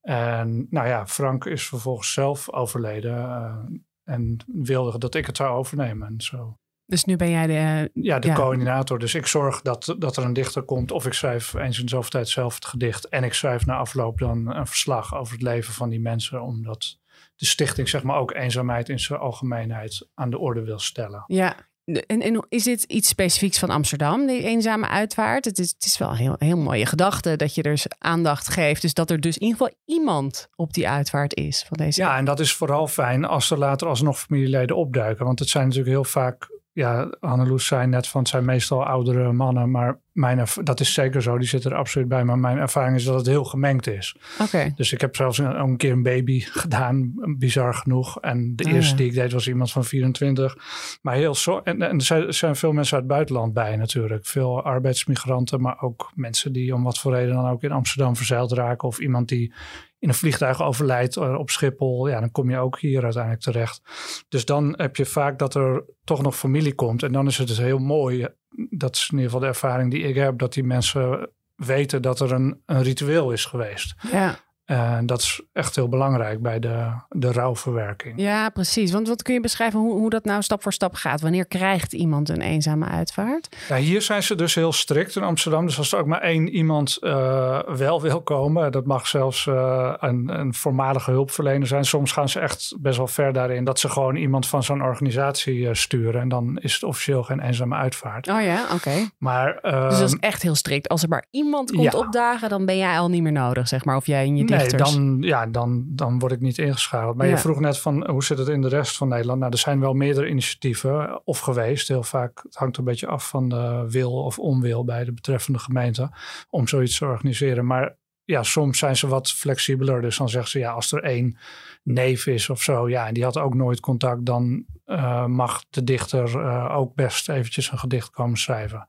En 0.00 0.66
nou 0.70 0.88
ja, 0.88 1.06
Frank 1.06 1.44
is 1.44 1.68
vervolgens 1.68 2.12
zelf 2.12 2.52
overleden 2.52 3.84
en 4.04 4.36
wilde 4.46 4.98
dat 4.98 5.14
ik 5.14 5.26
het 5.26 5.36
zou 5.36 5.56
overnemen. 5.56 6.08
En 6.08 6.20
zo. 6.20 6.58
Dus 6.90 7.04
nu 7.04 7.16
ben 7.16 7.30
jij 7.30 7.46
de... 7.46 7.90
Ja, 7.94 8.18
de 8.18 8.26
Ja. 8.26 8.34
coördinator. 8.34 8.98
Dus 8.98 9.14
ik 9.14 9.26
zorg 9.26 9.62
dat, 9.62 9.94
dat 9.98 10.16
er 10.16 10.24
een 10.24 10.32
dichter 10.32 10.62
komt. 10.62 10.90
Of 10.92 11.06
ik 11.06 11.12
schrijf 11.12 11.54
eens 11.54 11.78
in 11.78 11.84
de 11.84 11.90
zoveel 11.90 12.10
tijd 12.10 12.28
zelf 12.28 12.54
het 12.54 12.64
gedicht. 12.66 13.08
En 13.08 13.24
ik 13.24 13.32
schrijf 13.34 13.66
na 13.66 13.76
afloop 13.76 14.18
dan 14.18 14.54
een 14.56 14.66
verslag 14.66 15.14
over 15.14 15.32
het 15.32 15.42
leven 15.42 15.72
van 15.74 15.88
die 15.88 16.00
mensen. 16.00 16.42
Omdat 16.42 16.98
de 17.36 17.46
stichting 17.46 17.88
zeg 17.88 18.02
maar 18.02 18.18
ook 18.18 18.34
eenzaamheid 18.34 18.88
in 18.88 18.98
zijn 19.00 19.18
algemeenheid 19.18 20.08
aan 20.14 20.30
de 20.30 20.38
orde 20.38 20.64
wil 20.64 20.78
stellen. 20.78 21.24
Ja, 21.26 21.56
en, 21.84 22.20
en 22.20 22.46
is 22.48 22.64
dit 22.64 22.82
iets 22.82 23.08
specifieks 23.08 23.58
van 23.58 23.70
Amsterdam, 23.70 24.26
die 24.26 24.42
eenzame 24.42 24.88
uitvaart? 24.88 25.44
Het 25.44 25.58
is, 25.58 25.70
het 25.70 25.84
is 25.84 25.98
wel 25.98 26.10
een 26.10 26.16
heel, 26.16 26.34
heel 26.38 26.56
mooie 26.56 26.86
gedachte 26.86 27.36
dat 27.36 27.54
je 27.54 27.62
er 27.62 27.82
aandacht 27.98 28.48
geeft. 28.48 28.82
Dus 28.82 28.94
dat 28.94 29.10
er 29.10 29.20
dus 29.20 29.38
in 29.38 29.46
ieder 29.46 29.58
geval 29.58 29.74
iemand 29.84 30.48
op 30.56 30.72
die 30.72 30.88
uitvaart 30.88 31.34
is 31.34 31.64
van 31.68 31.76
deze. 31.76 32.00
Ja, 32.00 32.16
en 32.16 32.24
dat 32.24 32.40
is 32.40 32.54
vooral 32.54 32.86
fijn 32.86 33.24
als 33.24 33.50
er 33.50 33.58
later 33.58 33.88
alsnog 33.88 34.18
familieleden 34.18 34.76
opduiken. 34.76 35.24
Want 35.24 35.38
het 35.38 35.48
zijn 35.48 35.64
natuurlijk 35.64 35.92
heel 35.92 36.04
vaak, 36.04 36.48
ja, 36.72 37.16
Anneloes 37.20 37.66
zei 37.66 37.86
net 37.86 38.06
van 38.06 38.20
het 38.20 38.30
zijn 38.30 38.44
meestal 38.44 38.84
oudere 38.84 39.32
mannen. 39.32 39.70
Maar 39.70 40.00
mijn, 40.12 40.46
dat 40.62 40.80
is 40.80 40.92
zeker 40.92 41.22
zo, 41.22 41.38
die 41.38 41.48
zitten 41.48 41.70
er 41.70 41.76
absoluut 41.76 42.08
bij. 42.08 42.24
Maar 42.24 42.38
mijn 42.38 42.58
ervaring 42.58 42.96
is 42.96 43.04
dat 43.04 43.14
het 43.14 43.26
heel 43.26 43.44
gemengd 43.44 43.86
is. 43.86 44.16
Oké. 44.40 44.72
Dus 44.74 44.92
ik 44.92 45.00
heb 45.00 45.16
zelfs 45.16 45.38
een, 45.38 45.60
een 45.60 45.76
keer 45.76 45.92
een 45.92 46.02
baby 46.02 46.40
gedaan, 46.60 47.12
bizar 47.38 47.74
genoeg. 47.74 48.20
En 48.20 48.56
de 48.56 48.64
Oh, 48.64 48.72
eerste 48.72 48.90
ja. 48.90 48.96
die 48.96 49.06
ik 49.06 49.14
deed 49.14 49.32
was 49.32 49.48
iemand 49.48 49.72
van 49.72 49.84
24. 49.84 50.56
Maar 51.02 51.14
heel 51.14 51.34
zo. 51.34 51.60
En, 51.64 51.82
en 51.82 51.98
er 51.98 52.34
zijn 52.34 52.56
veel 52.56 52.72
mensen 52.72 52.94
uit 52.94 53.04
het 53.04 53.12
buitenland 53.12 53.52
bij 53.52 53.76
natuurlijk. 53.76 54.26
Veel 54.26 54.62
arbeidsmigranten, 54.62 55.60
maar 55.60 55.80
ook 55.80 56.12
mensen 56.14 56.52
die 56.52 56.74
om 56.74 56.82
wat 56.82 56.98
voor 56.98 57.14
reden 57.14 57.34
dan 57.34 57.48
ook 57.48 57.62
in 57.62 57.72
Amsterdam 57.72 58.16
verzeild 58.16 58.52
raken. 58.52 58.88
Of 58.88 58.98
iemand 58.98 59.28
die 59.28 59.52
in 60.00 60.08
een 60.08 60.14
vliegtuig 60.14 60.62
overlijdt 60.62 61.16
eh, 61.16 61.34
op 61.34 61.50
Schiphol. 61.50 62.08
Ja, 62.08 62.20
dan 62.20 62.30
kom 62.30 62.50
je 62.50 62.58
ook 62.58 62.78
hier 62.78 63.02
uiteindelijk 63.02 63.42
terecht. 63.42 63.82
Dus 64.28 64.44
dan 64.44 64.74
heb 64.76 64.96
je 64.96 65.06
vaak 65.06 65.38
dat 65.38 65.54
er 65.54 65.84
toch 66.04 66.22
nog 66.22 66.36
familie 66.36 66.74
komt. 66.74 67.02
En 67.02 67.12
dan 67.12 67.26
is 67.26 67.38
het 67.38 67.48
dus 67.48 67.58
heel 67.58 67.78
mooi. 67.78 68.28
Dat 68.70 68.96
is 68.96 69.02
in 69.02 69.16
ieder 69.16 69.24
geval 69.24 69.40
de 69.40 69.46
ervaring 69.46 69.90
die 69.90 70.02
ik 70.02 70.14
heb. 70.14 70.38
Dat 70.38 70.52
die 70.52 70.64
mensen 70.64 71.30
weten 71.56 72.02
dat 72.02 72.20
er 72.20 72.32
een, 72.32 72.62
een 72.66 72.82
ritueel 72.82 73.30
is 73.30 73.44
geweest. 73.44 73.94
Ja. 74.10 74.38
En 74.70 75.06
dat 75.06 75.20
is 75.20 75.40
echt 75.52 75.76
heel 75.76 75.88
belangrijk 75.88 76.42
bij 76.42 76.58
de, 76.58 76.90
de 77.08 77.32
rouwverwerking. 77.32 78.20
ja, 78.20 78.48
precies. 78.48 78.92
Want 78.92 79.08
wat 79.08 79.22
kun 79.22 79.34
je 79.34 79.40
beschrijven 79.40 79.80
hoe, 79.80 79.92
hoe 79.92 80.10
dat 80.10 80.24
nou 80.24 80.42
stap 80.42 80.62
voor 80.62 80.72
stap 80.72 80.94
gaat? 80.94 81.20
Wanneer 81.20 81.46
krijgt 81.46 81.92
iemand 81.92 82.28
een 82.28 82.40
eenzame 82.40 82.86
uitvaart? 82.86 83.56
Ja, 83.68 83.76
hier 83.76 84.02
zijn 84.02 84.22
ze 84.22 84.34
dus 84.34 84.54
heel 84.54 84.72
strikt 84.72 85.16
in 85.16 85.22
Amsterdam. 85.22 85.66
Dus 85.66 85.78
als 85.78 85.92
er 85.92 85.98
ook 85.98 86.06
maar 86.06 86.20
één 86.20 86.48
iemand 86.48 86.96
eh, 86.96 87.58
wel 87.66 88.00
wil 88.00 88.22
komen, 88.22 88.72
dat 88.72 88.86
mag 88.86 89.06
zelfs 89.06 89.46
eh, 89.46 89.94
een, 89.98 90.40
een 90.40 90.54
voormalige 90.54 91.10
hulpverlener 91.10 91.66
zijn. 91.66 91.84
Soms 91.84 92.12
gaan 92.12 92.28
ze 92.28 92.40
echt 92.40 92.74
best 92.78 92.96
wel 92.96 93.06
ver 93.06 93.32
daarin 93.32 93.64
dat 93.64 93.78
ze 93.78 93.88
gewoon 93.88 94.16
iemand 94.16 94.46
van 94.46 94.62
zo'n 94.62 94.82
organisatie 94.82 95.68
eh, 95.68 95.74
sturen. 95.74 96.20
En 96.20 96.28
dan 96.28 96.58
is 96.60 96.74
het 96.74 96.82
officieel 96.82 97.22
geen 97.22 97.40
eenzame 97.40 97.76
uitvaart. 97.76 98.28
Oh 98.28 98.42
ja, 98.42 98.66
oké. 98.74 99.08
Maar 99.18 99.58
Dus 99.62 99.98
dat 99.98 100.08
is 100.08 100.12
ehm, 100.12 100.22
echt 100.22 100.42
heel 100.42 100.54
strikt. 100.54 100.88
Als 100.88 101.02
er 101.02 101.08
maar 101.08 101.24
iemand 101.30 101.70
komt 101.70 101.92
ja. 101.92 101.98
opdagen, 101.98 102.48
dan 102.48 102.66
ben 102.66 102.76
jij 102.76 102.98
al 102.98 103.08
niet 103.08 103.22
meer 103.22 103.32
nodig, 103.32 103.68
zeg 103.68 103.84
maar. 103.84 103.96
Of 103.96 104.06
jij 104.06 104.24
en 104.24 104.36
je 104.36 104.58
Nee, 104.59 104.59
dan, 104.68 105.16
ja, 105.20 105.46
dan, 105.46 105.84
dan 105.88 106.18
word 106.18 106.32
ik 106.32 106.40
niet 106.40 106.58
ingeschakeld. 106.58 107.16
Maar 107.16 107.26
Ja. 107.26 107.32
je 107.32 107.38
vroeg 107.38 107.60
net 107.60 107.78
van 107.78 108.10
hoe 108.10 108.24
zit 108.24 108.38
het 108.38 108.48
in 108.48 108.60
de 108.60 108.68
rest 108.68 108.96
van 108.96 109.08
Nederland? 109.08 109.38
Nou, 109.40 109.52
er 109.52 109.58
zijn 109.58 109.80
wel 109.80 109.94
meerdere 109.94 110.28
initiatieven 110.28 111.20
of 111.24 111.38
geweest. 111.38 111.88
Heel 111.88 112.02
vaak, 112.02 112.42
het 112.42 112.54
hangt 112.54 112.76
een 112.76 112.84
beetje 112.84 113.06
af 113.06 113.28
van 113.28 113.48
de 113.48 113.86
wil 113.88 114.12
of 114.12 114.38
onwil 114.38 114.84
bij 114.84 115.04
de 115.04 115.12
betreffende 115.12 115.58
gemeente 115.58 116.10
om 116.50 116.68
zoiets 116.68 116.98
te 116.98 117.04
organiseren. 117.04 117.66
Maar 117.66 117.98
ja, 118.24 118.42
soms 118.42 118.78
zijn 118.78 118.96
ze 118.96 119.06
wat 119.06 119.32
flexibeler. 119.32 120.00
Dus 120.00 120.16
dan 120.16 120.28
zeggen 120.28 120.50
ze 120.50 120.58
ja, 120.58 120.72
als 120.72 120.92
er 120.92 121.02
één 121.02 121.38
neef 121.82 122.26
is 122.26 122.50
of 122.50 122.62
zo, 122.62 122.88
ja, 122.88 123.06
en 123.06 123.14
die 123.14 123.24
had 123.24 123.38
ook 123.38 123.54
nooit 123.54 123.80
contact, 123.80 124.26
dan 124.26 124.64
eh, 124.84 125.26
mag 125.26 125.64
de 125.70 125.84
dichter 125.84 126.40
eh, 126.40 126.76
ook 126.76 126.94
best 126.94 127.28
eventjes 127.28 127.72
een 127.72 127.78
gedicht 127.78 128.10
komen 128.10 128.38
schrijven. 128.38 128.86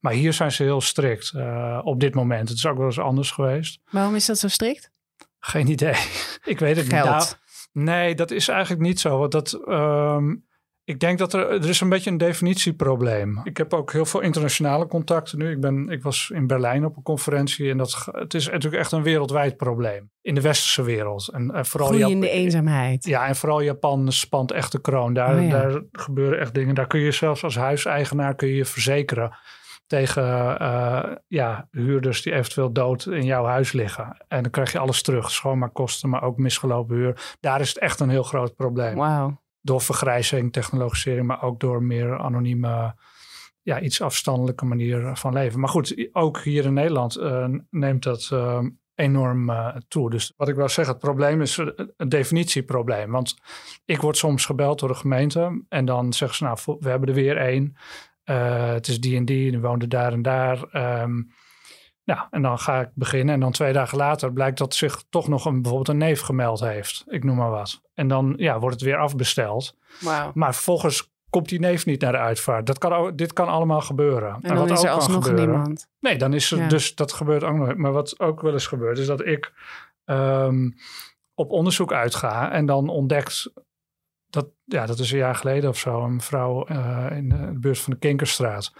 Maar 0.00 0.12
hier 0.12 0.32
zijn 0.32 0.52
ze 0.52 0.62
heel 0.62 0.80
strikt 0.80 1.32
eh, 1.34 1.80
op 1.84 2.00
dit 2.00 2.14
moment. 2.14 2.48
Het 2.48 2.58
is 2.58 2.66
ook 2.66 2.76
wel 2.76 2.86
eens 2.86 2.98
anders 2.98 3.30
geweest. 3.30 3.80
Waarom 3.90 4.14
is 4.14 4.26
dat 4.26 4.38
zo 4.38 4.48
strikt? 4.48 4.92
Geen 5.46 5.68
idee. 5.68 5.94
ik 6.44 6.58
weet 6.58 6.76
het 6.76 6.86
Geld. 6.88 7.04
niet. 7.04 7.38
Nou, 7.72 7.86
nee, 7.86 8.14
dat 8.14 8.30
is 8.30 8.48
eigenlijk 8.48 8.82
niet 8.82 9.00
zo. 9.00 9.18
Want 9.18 9.32
Dat, 9.32 9.60
ehm, 9.66 10.34
ik 10.84 11.00
denk 11.00 11.18
dat 11.18 11.32
er, 11.32 11.48
er 11.50 11.68
is 11.68 11.80
een 11.80 11.88
beetje 11.88 12.10
een 12.10 12.16
definitieprobleem. 12.18 13.40
Ik 13.44 13.56
heb 13.56 13.74
ook 13.74 13.92
heel 13.92 14.04
veel 14.06 14.20
internationale 14.20 14.86
contacten 14.86 15.38
nu. 15.38 15.50
Ik, 15.50 15.60
ben, 15.60 15.88
ik 15.88 16.02
was 16.02 16.30
in 16.34 16.46
Berlijn 16.46 16.84
op 16.84 16.96
een 16.96 17.02
conferentie. 17.02 17.70
En 17.70 17.76
dat, 17.76 18.08
het 18.12 18.34
is 18.34 18.48
natuurlijk 18.48 18.82
echt 18.82 18.92
een 18.92 19.02
wereldwijd 19.02 19.56
probleem. 19.56 20.10
In 20.22 20.34
de 20.34 20.40
westerse 20.40 20.82
wereld. 20.82 21.28
En, 21.32 21.66
vooral 21.66 21.88
Groeiende 21.88 22.26
Jap- 22.26 22.34
eenzaamheid. 22.36 23.04
ja, 23.04 23.26
en 23.26 23.36
vooral 23.36 23.60
Japan 23.60 24.12
spant 24.12 24.52
echt 24.52 24.72
de 24.72 24.80
kroon. 24.80 25.14
Daar, 25.14 25.36
Oh 25.36 25.42
ja. 25.44 25.50
daar 25.50 25.82
gebeuren 25.92 26.40
echt 26.40 26.54
dingen. 26.54 26.74
Daar 26.74 26.86
kun 26.86 27.00
je 27.00 27.12
zelfs 27.12 27.44
als 27.44 27.56
huiseigenaar 27.56 28.34
kun 28.34 28.48
je 28.48 28.54
je 28.54 28.64
verzekeren. 28.64 29.36
Tegen 29.86 30.62
uh, 30.62 31.12
ja, 31.26 31.68
huurders 31.70 32.22
die 32.22 32.32
eventueel 32.32 32.72
dood 32.72 33.06
in 33.06 33.24
jouw 33.24 33.44
huis 33.44 33.72
liggen. 33.72 34.16
En 34.28 34.42
dan 34.42 34.50
krijg 34.50 34.72
je 34.72 34.78
alles 34.78 35.02
terug, 35.02 35.30
schoonmaakkosten, 35.30 36.08
maar 36.08 36.22
ook 36.22 36.38
misgelopen 36.38 36.96
huur. 36.96 37.36
Daar 37.40 37.60
is 37.60 37.68
het 37.68 37.78
echt 37.78 38.00
een 38.00 38.08
heel 38.08 38.22
groot 38.22 38.56
probleem. 38.56 39.38
Door 39.60 39.80
vergrijzing, 39.80 40.52
technologisering, 40.52 41.26
maar 41.26 41.42
ook 41.42 41.60
door 41.60 41.82
meer 41.82 42.18
anonieme, 42.18 42.94
ja, 43.62 43.80
iets 43.80 44.00
afstandelijke 44.00 44.64
manier 44.64 45.16
van 45.16 45.32
leven. 45.32 45.60
Maar 45.60 45.68
goed, 45.68 46.08
ook 46.12 46.38
hier 46.40 46.64
in 46.64 46.74
Nederland 46.74 47.18
uh, 47.18 47.46
neemt 47.70 48.02
dat 48.02 48.30
uh, 48.32 48.60
enorm 48.94 49.52
toe. 49.88 50.10
Dus 50.10 50.32
wat 50.36 50.48
ik 50.48 50.54
wil 50.54 50.68
zeggen, 50.68 50.94
het 50.94 51.02
probleem 51.02 51.40
is 51.40 51.56
een 51.96 52.08
definitieprobleem. 52.08 53.10
Want 53.10 53.34
ik 53.84 54.00
word 54.00 54.16
soms 54.16 54.46
gebeld 54.46 54.80
door 54.80 54.88
de 54.88 54.94
gemeente 54.94 55.64
en 55.68 55.84
dan 55.84 56.12
zeggen 56.12 56.36
ze, 56.36 56.44
nou, 56.44 56.78
we 56.80 56.88
hebben 56.88 57.08
er 57.08 57.14
weer 57.14 57.36
één. 57.36 57.76
Uh, 58.24 58.66
het 58.66 58.88
is 58.88 59.00
die 59.00 59.16
en 59.16 59.24
die, 59.24 59.50
die 59.50 59.60
woonde 59.60 59.88
daar 59.88 60.12
en 60.12 60.22
daar. 60.22 60.56
Um, 61.02 61.32
nou, 62.04 62.20
en 62.30 62.42
dan 62.42 62.58
ga 62.58 62.80
ik 62.80 62.88
beginnen. 62.94 63.34
En 63.34 63.40
dan 63.40 63.52
twee 63.52 63.72
dagen 63.72 63.98
later 63.98 64.32
blijkt 64.32 64.58
dat 64.58 64.74
zich 64.74 65.02
toch 65.10 65.28
nog 65.28 65.44
een, 65.44 65.54
bijvoorbeeld 65.62 65.88
een 65.88 66.06
neef 66.06 66.20
gemeld 66.20 66.60
heeft. 66.60 67.04
Ik 67.06 67.24
noem 67.24 67.36
maar 67.36 67.50
wat. 67.50 67.82
En 67.94 68.08
dan 68.08 68.34
ja, 68.36 68.58
wordt 68.58 68.74
het 68.74 68.84
weer 68.84 68.96
afbesteld. 68.96 69.76
Wow. 70.00 70.34
Maar 70.34 70.54
vervolgens 70.54 71.12
komt 71.30 71.48
die 71.48 71.60
neef 71.60 71.86
niet 71.86 72.00
naar 72.00 72.12
de 72.12 72.18
uitvaart. 72.18 72.66
Dat 72.66 72.78
kan, 72.78 73.16
dit 73.16 73.32
kan 73.32 73.48
allemaal 73.48 73.80
gebeuren. 73.80 74.38
En, 74.40 74.56
wat 74.56 74.70
is 74.70 74.82
er 74.82 74.90
alsnog 74.90 75.32
niemand. 75.32 75.86
Nee, 76.00 76.16
dan 76.16 76.32
is 76.32 76.50
er 76.50 76.58
ja. 76.58 76.68
dus 76.68 76.94
dat 76.94 77.12
gebeurt 77.12 77.44
ook 77.44 77.56
nog. 77.56 77.74
Maar 77.74 77.92
wat 77.92 78.20
ook 78.20 78.40
wel 78.40 78.52
eens 78.52 78.66
gebeurt, 78.66 78.98
is 78.98 79.06
dat 79.06 79.26
ik 79.26 79.52
um, 80.04 80.74
op 81.34 81.50
onderzoek 81.50 81.92
uitga 81.92 82.50
en 82.50 82.66
dan 82.66 82.88
ontdekt 82.88 83.52
dat, 84.34 84.46
ja, 84.64 84.86
dat 84.86 84.98
is 84.98 85.12
een 85.12 85.18
jaar 85.18 85.34
geleden 85.34 85.70
of 85.70 85.78
zo, 85.78 86.04
een 86.04 86.14
mevrouw 86.14 86.68
uh, 86.70 87.06
in 87.10 87.28
de 87.28 87.52
buurt 87.60 87.78
van 87.78 87.92
de 87.92 87.98
Kinkerstraat. 87.98 88.72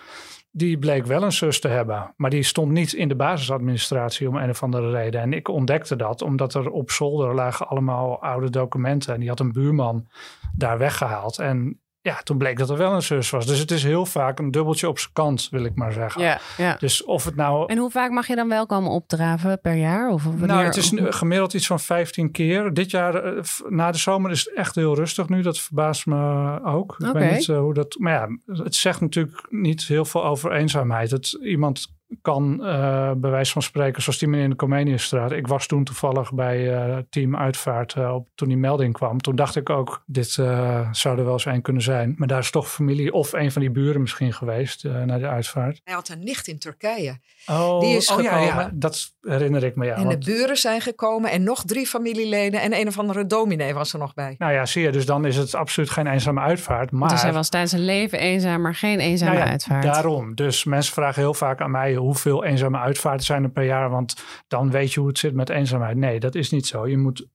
Die 0.51 0.79
bleek 0.79 1.07
wel 1.07 1.23
een 1.23 1.33
zus 1.33 1.61
te 1.61 1.69
hebben, 1.69 2.15
maar 2.17 2.31
die 2.31 2.43
stond 2.43 2.73
niet 2.73 2.93
in 2.93 3.09
de 3.09 3.17
basisadministratie 3.17 4.29
om 4.29 4.37
een 4.37 4.51
of 4.51 4.63
andere 4.63 4.91
reden. 4.91 5.21
En 5.21 5.33
ik 5.33 5.49
ontdekte 5.49 5.97
dat 5.97 6.23
omdat 6.23 6.55
er 6.55 6.71
op 6.71 6.91
zolder 6.91 7.35
lagen 7.35 7.69
allemaal 7.69 8.23
oude 8.23 8.51
documenten. 8.51 9.15
En 9.15 9.21
die 9.21 9.29
had 9.29 9.41
een 9.41 9.53
buurman 9.53 10.09
daar 10.57 10.79
weggehaald. 10.79 11.39
En 11.39 11.81
ja, 12.05 12.21
toen 12.23 12.39
bleek 12.39 12.59
dat 12.59 12.71
er 12.71 12.77
wel 12.77 12.93
een 12.93 13.03
zus 13.03 13.31
was. 13.31 13.47
Dus 13.47 13.59
het 13.59 13.71
is 13.71 13.83
heel 13.83 14.07
vaak 14.07 14.39
een 14.39 14.51
dubbeltje 14.51 14.89
op 14.89 14.99
zijn 14.99 15.13
kant, 15.13 15.49
wil 15.51 15.65
ik 15.65 15.75
maar 15.75 15.93
zeggen. 15.93 16.23
Ja, 16.23 16.41
ja. 16.57 16.77
Dus 16.79 17.05
of 17.05 17.25
het 17.25 17.37
nou... 17.37 17.67
En 17.67 17.79
hoe 17.79 17.91
vaak 17.91 18.11
mag 18.11 18.27
je 18.27 18.35
dan 18.35 18.49
wel 18.49 18.67
komen 18.67 18.91
opdraven 18.91 19.61
per 19.61 19.75
jaar? 19.75 20.11
Of 20.11 20.25
wanneer... 20.25 20.47
Nou, 20.47 20.65
het 20.65 20.77
is 20.77 20.93
gemiddeld 20.97 21.55
iets 21.55 21.67
van 21.67 21.81
15 21.81 22.31
keer. 22.31 22.75
Dit 22.75 22.91
jaar, 22.91 23.43
na 23.69 23.91
de 23.91 23.99
zomer, 23.99 24.31
is 24.31 24.45
het 24.45 24.55
echt 24.55 24.75
heel 24.75 24.95
rustig 24.95 25.29
nu. 25.29 25.43
Dat 25.43 25.61
verbaast 25.61 26.07
me 26.07 26.61
ook. 26.65 26.97
Ik 26.99 27.09
okay. 27.09 27.23
weet 27.23 27.39
niet 27.39 27.47
uh, 27.47 27.59
hoe 27.59 27.75
dat... 27.75 27.97
Maar 27.99 28.13
ja, 28.13 28.55
het 28.63 28.75
zegt 28.75 29.01
natuurlijk 29.01 29.47
niet 29.51 29.85
heel 29.85 30.05
veel 30.05 30.25
over 30.25 30.53
eenzaamheid. 30.53 31.11
Het, 31.11 31.39
iemand 31.43 31.94
kan 32.23 32.59
uh, 32.61 33.13
bij 33.13 33.31
wijze 33.31 33.53
van 33.53 33.63
spreken, 33.63 34.03
zoals 34.03 34.19
die 34.19 34.29
meneer 34.29 34.45
in 34.45 34.51
de 34.51 34.57
Comeniusstraat. 34.57 35.33
Ik 35.33 35.47
was 35.47 35.67
toen 35.67 35.85
toevallig 35.85 36.33
bij 36.33 36.87
uh, 36.89 36.97
team 37.11 37.37
Uitvaart 37.37 37.95
uh, 37.95 38.15
op, 38.15 38.29
toen 38.35 38.49
die 38.49 38.57
melding 38.57 38.93
kwam. 38.93 39.21
Toen 39.21 39.37
dacht 39.37 39.57
ik 39.57 39.71
ook, 39.71 40.03
dit 40.07 40.29
zou 40.29 41.19
er 41.19 41.25
wel 41.25 41.33
eens 41.33 41.45
een 41.45 41.63
kunnen 41.63 41.83
zijn. 41.83 42.15
Maar 42.17 42.29
daar 42.29 42.39
is 42.39 42.51
toch 42.51 42.71
familie 42.71 43.13
of 43.13 43.33
een 43.33 43.53
van 43.53 43.61
die 43.61 43.71
buren 43.71 44.01
misschien 44.01 44.33
geweest 44.33 44.85
naar 44.85 45.19
de 45.19 45.27
uitvaart. 45.27 45.81
Hij 45.85 45.95
had 45.95 46.09
een 46.09 46.25
nicht 46.25 46.49
in 46.49 46.59
Turkije. 46.59 47.19
Oh, 47.47 47.81
die 47.81 47.97
is 47.97 48.11
oh, 48.11 48.17
gekomen. 48.17 48.41
Ja, 48.41 48.61
ja, 48.61 48.71
dat 48.73 49.15
herinner 49.21 49.65
ik 49.65 49.77
me. 49.77 49.85
Ja, 49.85 49.95
en 49.95 50.05
want... 50.05 50.25
de 50.25 50.33
buren 50.33 50.57
zijn 50.57 50.81
gekomen 50.81 51.31
en 51.31 51.43
nog 51.43 51.65
drie 51.65 51.87
familieleden 51.87 52.61
en 52.61 52.75
een 52.75 52.87
of 52.87 52.99
andere 52.99 53.27
dominee 53.27 53.75
was 53.75 53.93
er 53.93 53.99
nog 53.99 54.15
bij. 54.15 54.35
Nou 54.39 54.53
ja, 54.53 54.67
zie 54.67 54.83
je, 54.83 54.93
dus 54.93 55.07
dan 55.07 55.25
is 55.25 55.37
het 55.37 55.55
absoluut 55.55 55.91
geen 55.91 56.07
eenzame 56.07 56.41
uitvaart. 56.41 56.91
Maar... 56.91 57.09
Dus 57.09 57.23
hij 57.23 57.33
was 57.33 57.49
tijdens 57.49 57.73
zijn 57.73 57.85
leven 57.85 58.19
eenzaam, 58.19 58.61
maar 58.61 58.75
geen 58.75 58.99
eenzame 58.99 59.33
nou 59.33 59.45
ja, 59.45 59.51
uitvaart. 59.51 59.83
Daarom. 59.83 60.35
Dus 60.35 60.65
mensen 60.65 60.93
vragen 60.93 61.23
heel 61.23 61.35
vaak 61.35 61.61
aan 61.61 61.71
mij 61.71 61.97
hoeveel 62.05 62.45
eenzame 62.45 62.79
uitvaarten 62.79 63.27
zijn 63.27 63.43
er 63.43 63.51
per 63.51 63.65
jaar, 63.65 63.91
want 63.91 64.25
dan 64.49 64.71
weet 64.71 64.93
je 64.93 65.01
hoe 65.01 65.09
het 65.09 65.19
zit 65.19 65.35
met 65.35 65.49
eenzaamheid. 65.49 65.97
Nee, 65.97 66.21
dat 66.21 66.35
is 66.35 66.51
niet 66.51 66.67
zo. 66.67 66.87
Je 66.87 66.99
moet, 66.99 67.29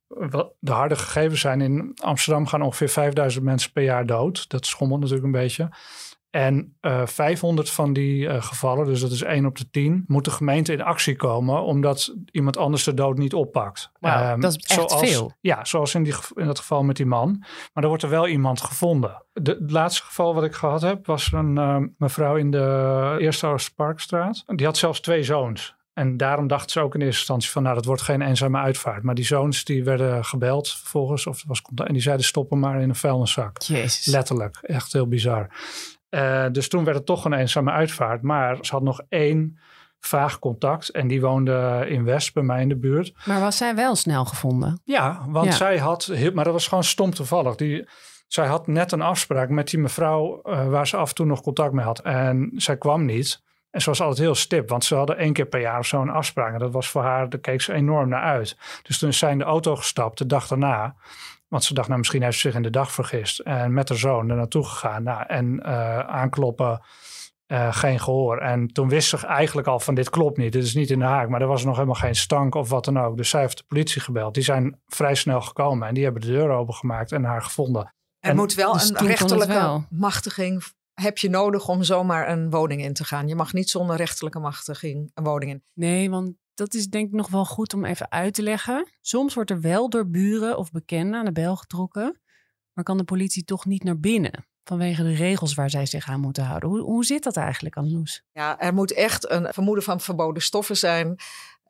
de 0.59 0.71
harde 0.71 0.95
gegevens 0.95 1.41
zijn 1.41 1.61
in 1.61 1.91
Amsterdam 2.01 2.47
gaan 2.47 2.61
ongeveer 2.61 2.89
5000 2.89 3.43
mensen 3.43 3.71
per 3.71 3.83
jaar 3.83 4.05
dood. 4.05 4.49
Dat 4.49 4.65
schommelt 4.65 4.99
natuurlijk 4.99 5.25
een 5.25 5.41
beetje. 5.41 5.69
En 6.29 6.77
uh, 6.81 7.05
500 7.05 7.69
van 7.69 7.93
die 7.93 8.25
uh, 8.25 8.41
gevallen, 8.41 8.85
dus 8.85 9.01
dat 9.01 9.11
is 9.11 9.21
1 9.21 9.45
op 9.45 9.57
de 9.57 9.69
10, 9.69 10.03
moet 10.07 10.25
de 10.25 10.31
gemeente 10.31 10.73
in 10.73 10.81
actie 10.81 11.15
komen 11.15 11.63
omdat 11.63 12.15
iemand 12.31 12.57
anders 12.57 12.83
de 12.83 12.93
dood 12.93 13.17
niet 13.17 13.33
oppakt. 13.33 13.91
Wow, 13.99 14.31
um, 14.31 14.41
dat 14.41 14.51
is 14.51 14.57
echt 14.57 14.89
zoals, 14.89 15.09
veel. 15.09 15.31
Ja, 15.41 15.65
zoals 15.65 15.95
in, 15.95 16.03
die, 16.03 16.13
in 16.35 16.45
dat 16.45 16.59
geval 16.59 16.83
met 16.83 16.95
die 16.95 17.05
man. 17.05 17.37
Maar 17.73 17.83
er 17.83 17.89
wordt 17.89 18.03
er 18.03 18.09
wel 18.09 18.27
iemand 18.27 18.61
gevonden. 18.61 19.23
De, 19.33 19.57
het 19.59 19.71
laatste 19.71 20.03
geval 20.03 20.33
wat 20.33 20.43
ik 20.43 20.53
gehad 20.53 20.81
heb 20.81 21.05
was 21.05 21.31
een 21.31 21.55
uh, 21.55 21.77
mevrouw 21.97 22.35
in 22.35 22.51
de 22.51 23.15
Eerste 23.19 23.57
Parkstraat. 23.75 24.43
Die 24.45 24.65
had 24.65 24.77
zelfs 24.77 24.99
twee 24.99 25.23
zoons. 25.23 25.77
En 25.93 26.17
daarom 26.17 26.47
dachten 26.47 26.69
ze 26.69 26.79
ook 26.79 26.93
in 26.93 27.01
eerste 27.01 27.19
instantie 27.19 27.49
van, 27.49 27.63
nou, 27.63 27.75
dat 27.75 27.85
wordt 27.85 28.01
geen 28.01 28.21
eenzame 28.21 28.57
uitvaart. 28.57 29.03
Maar 29.03 29.15
die 29.15 29.25
zoons 29.25 29.63
die 29.63 29.83
werden 29.83 30.25
gebeld 30.25 30.69
vervolgens, 30.69 31.27
of 31.27 31.43
was 31.47 31.61
en 31.75 31.93
die 31.93 32.01
zeiden 32.01 32.25
stoppen 32.25 32.59
maar 32.59 32.81
in 32.81 32.89
een 32.89 32.95
vuilniszak. 32.95 33.61
Jezus. 33.61 34.05
Letterlijk, 34.05 34.57
echt 34.61 34.93
heel 34.93 35.07
bizar. 35.07 35.49
Uh, 36.09 36.45
dus 36.51 36.69
toen 36.69 36.83
werd 36.83 36.97
het 36.97 37.05
toch 37.05 37.25
een 37.25 37.33
eenzame 37.33 37.71
uitvaart. 37.71 38.21
Maar 38.21 38.57
ze 38.61 38.71
had 38.71 38.81
nog 38.81 39.01
één 39.09 39.59
vaag 39.99 40.39
contact. 40.39 40.89
En 40.89 41.07
die 41.07 41.21
woonde 41.21 41.85
in 41.87 42.03
West, 42.03 42.33
bij 42.33 42.43
mij 42.43 42.61
in 42.61 42.69
de 42.69 42.77
buurt. 42.77 43.13
Maar 43.25 43.39
was 43.39 43.57
zij 43.57 43.75
wel 43.75 43.95
snel 43.95 44.25
gevonden? 44.25 44.81
Ja, 44.83 45.25
want 45.27 45.45
ja. 45.45 45.51
zij 45.51 45.77
had... 45.77 46.11
Maar 46.33 46.43
dat 46.43 46.53
was 46.53 46.67
gewoon 46.67 46.83
stom 46.83 47.13
toevallig. 47.13 47.55
Die, 47.55 47.87
zij 48.27 48.47
had 48.47 48.67
net 48.67 48.91
een 48.91 49.01
afspraak 49.01 49.49
met 49.49 49.69
die 49.69 49.79
mevrouw... 49.79 50.41
Uh, 50.43 50.67
waar 50.67 50.87
ze 50.87 50.97
af 50.97 51.09
en 51.09 51.15
toe 51.15 51.25
nog 51.25 51.41
contact 51.41 51.73
mee 51.73 51.85
had. 51.85 51.99
En 51.99 52.51
zij 52.55 52.77
kwam 52.77 53.05
niet. 53.05 53.41
En 53.71 53.81
ze 53.81 53.89
was 53.89 54.01
altijd 54.01 54.19
heel 54.19 54.35
stip, 54.35 54.69
want 54.69 54.83
ze 54.83 54.95
hadden 54.95 55.17
één 55.17 55.33
keer 55.33 55.45
per 55.45 55.59
jaar 55.59 55.79
of 55.79 55.85
zo 55.85 56.01
een 56.01 56.09
afspraak. 56.09 56.53
En 56.53 56.59
dat 56.59 56.71
was 56.71 56.89
voor 56.89 57.01
haar, 57.01 57.29
daar 57.29 57.39
keek 57.39 57.61
ze 57.61 57.73
enorm 57.73 58.09
naar 58.09 58.23
uit. 58.23 58.57
Dus 58.83 58.97
toen 58.99 59.09
is 59.09 59.17
zij 59.17 59.31
in 59.31 59.37
de 59.37 59.43
auto 59.43 59.75
gestapt, 59.75 60.17
de 60.17 60.25
dag 60.25 60.47
daarna. 60.47 60.95
Want 61.49 61.63
ze 61.63 61.73
dacht, 61.73 61.87
nou, 61.87 61.99
misschien 61.99 62.23
heeft 62.23 62.39
ze 62.39 62.47
zich 62.47 62.55
in 62.55 62.61
de 62.61 62.69
dag 62.69 62.91
vergist. 62.91 63.39
En 63.39 63.73
met 63.73 63.89
haar 63.89 63.97
zoon 63.97 64.29
er 64.29 64.35
naartoe 64.35 64.65
gegaan. 64.65 65.03
Nou, 65.03 65.23
en 65.27 65.59
uh, 65.65 65.99
aankloppen, 65.99 66.81
uh, 67.47 67.73
geen 67.73 67.99
gehoor. 67.99 68.37
En 68.37 68.67
toen 68.67 68.89
wist 68.89 69.09
ze 69.09 69.27
eigenlijk 69.27 69.67
al 69.67 69.79
van, 69.79 69.95
dit 69.95 70.09
klopt 70.09 70.37
niet. 70.37 70.51
Dit 70.51 70.63
is 70.63 70.73
niet 70.73 70.89
in 70.89 70.99
de 70.99 71.05
haak. 71.05 71.29
Maar 71.29 71.41
er 71.41 71.47
was 71.47 71.63
nog 71.63 71.75
helemaal 71.75 71.95
geen 71.95 72.15
stank 72.15 72.55
of 72.55 72.69
wat 72.69 72.85
dan 72.85 72.99
ook. 72.99 73.17
Dus 73.17 73.29
zij 73.29 73.41
heeft 73.41 73.57
de 73.57 73.63
politie 73.67 74.01
gebeld. 74.01 74.33
Die 74.33 74.43
zijn 74.43 74.79
vrij 74.87 75.15
snel 75.15 75.41
gekomen. 75.41 75.87
En 75.87 75.93
die 75.93 76.03
hebben 76.03 76.21
de 76.21 76.27
deur 76.27 76.49
opengemaakt 76.49 77.11
en 77.11 77.23
haar 77.23 77.41
gevonden. 77.41 77.93
Er 78.19 78.29
en, 78.29 78.35
moet 78.35 78.53
wel 78.53 78.73
dus 78.73 78.89
een 78.89 79.07
rechterlijke 79.07 79.53
wel. 79.53 79.85
machtiging 79.89 80.63
heb 80.93 81.17
je 81.17 81.29
nodig 81.29 81.67
om 81.67 81.83
zomaar 81.83 82.29
een 82.29 82.49
woning 82.49 82.81
in 82.81 82.93
te 82.93 83.03
gaan. 83.03 83.27
Je 83.27 83.35
mag 83.35 83.53
niet 83.53 83.69
zonder 83.69 83.95
rechterlijke 83.95 84.39
machtiging 84.39 85.11
een 85.13 85.23
woning 85.23 85.51
in. 85.51 85.63
Nee, 85.73 86.09
want 86.09 86.33
dat 86.59 86.73
is 86.73 86.87
denk 86.87 87.07
ik 87.07 87.13
nog 87.13 87.29
wel 87.29 87.45
goed 87.45 87.73
om 87.73 87.85
even 87.85 88.11
uit 88.11 88.33
te 88.33 88.41
leggen. 88.41 88.91
Soms 89.01 89.33
wordt 89.33 89.49
er 89.49 89.61
wel 89.61 89.89
door 89.89 90.09
buren 90.09 90.57
of 90.57 90.71
bekenden 90.71 91.19
aan 91.19 91.25
de 91.25 91.31
bel 91.31 91.55
getrokken, 91.55 92.21
maar 92.73 92.83
kan 92.83 92.97
de 92.97 93.03
politie 93.03 93.43
toch 93.43 93.65
niet 93.65 93.83
naar 93.83 93.99
binnen 93.99 94.47
vanwege 94.63 95.03
de 95.03 95.13
regels 95.13 95.53
waar 95.53 95.69
zij 95.69 95.85
zich 95.85 96.07
aan 96.07 96.19
moeten 96.19 96.43
houden. 96.43 96.69
Hoe, 96.69 96.81
hoe 96.81 97.05
zit 97.05 97.23
dat 97.23 97.37
eigenlijk, 97.37 97.75
Anloes? 97.75 98.23
Ja, 98.31 98.59
er 98.59 98.73
moet 98.73 98.93
echt 98.93 99.29
een 99.29 99.53
vermoeden 99.53 99.83
van 99.83 99.99
verboden 99.99 100.41
stoffen 100.41 100.77
zijn. 100.77 101.15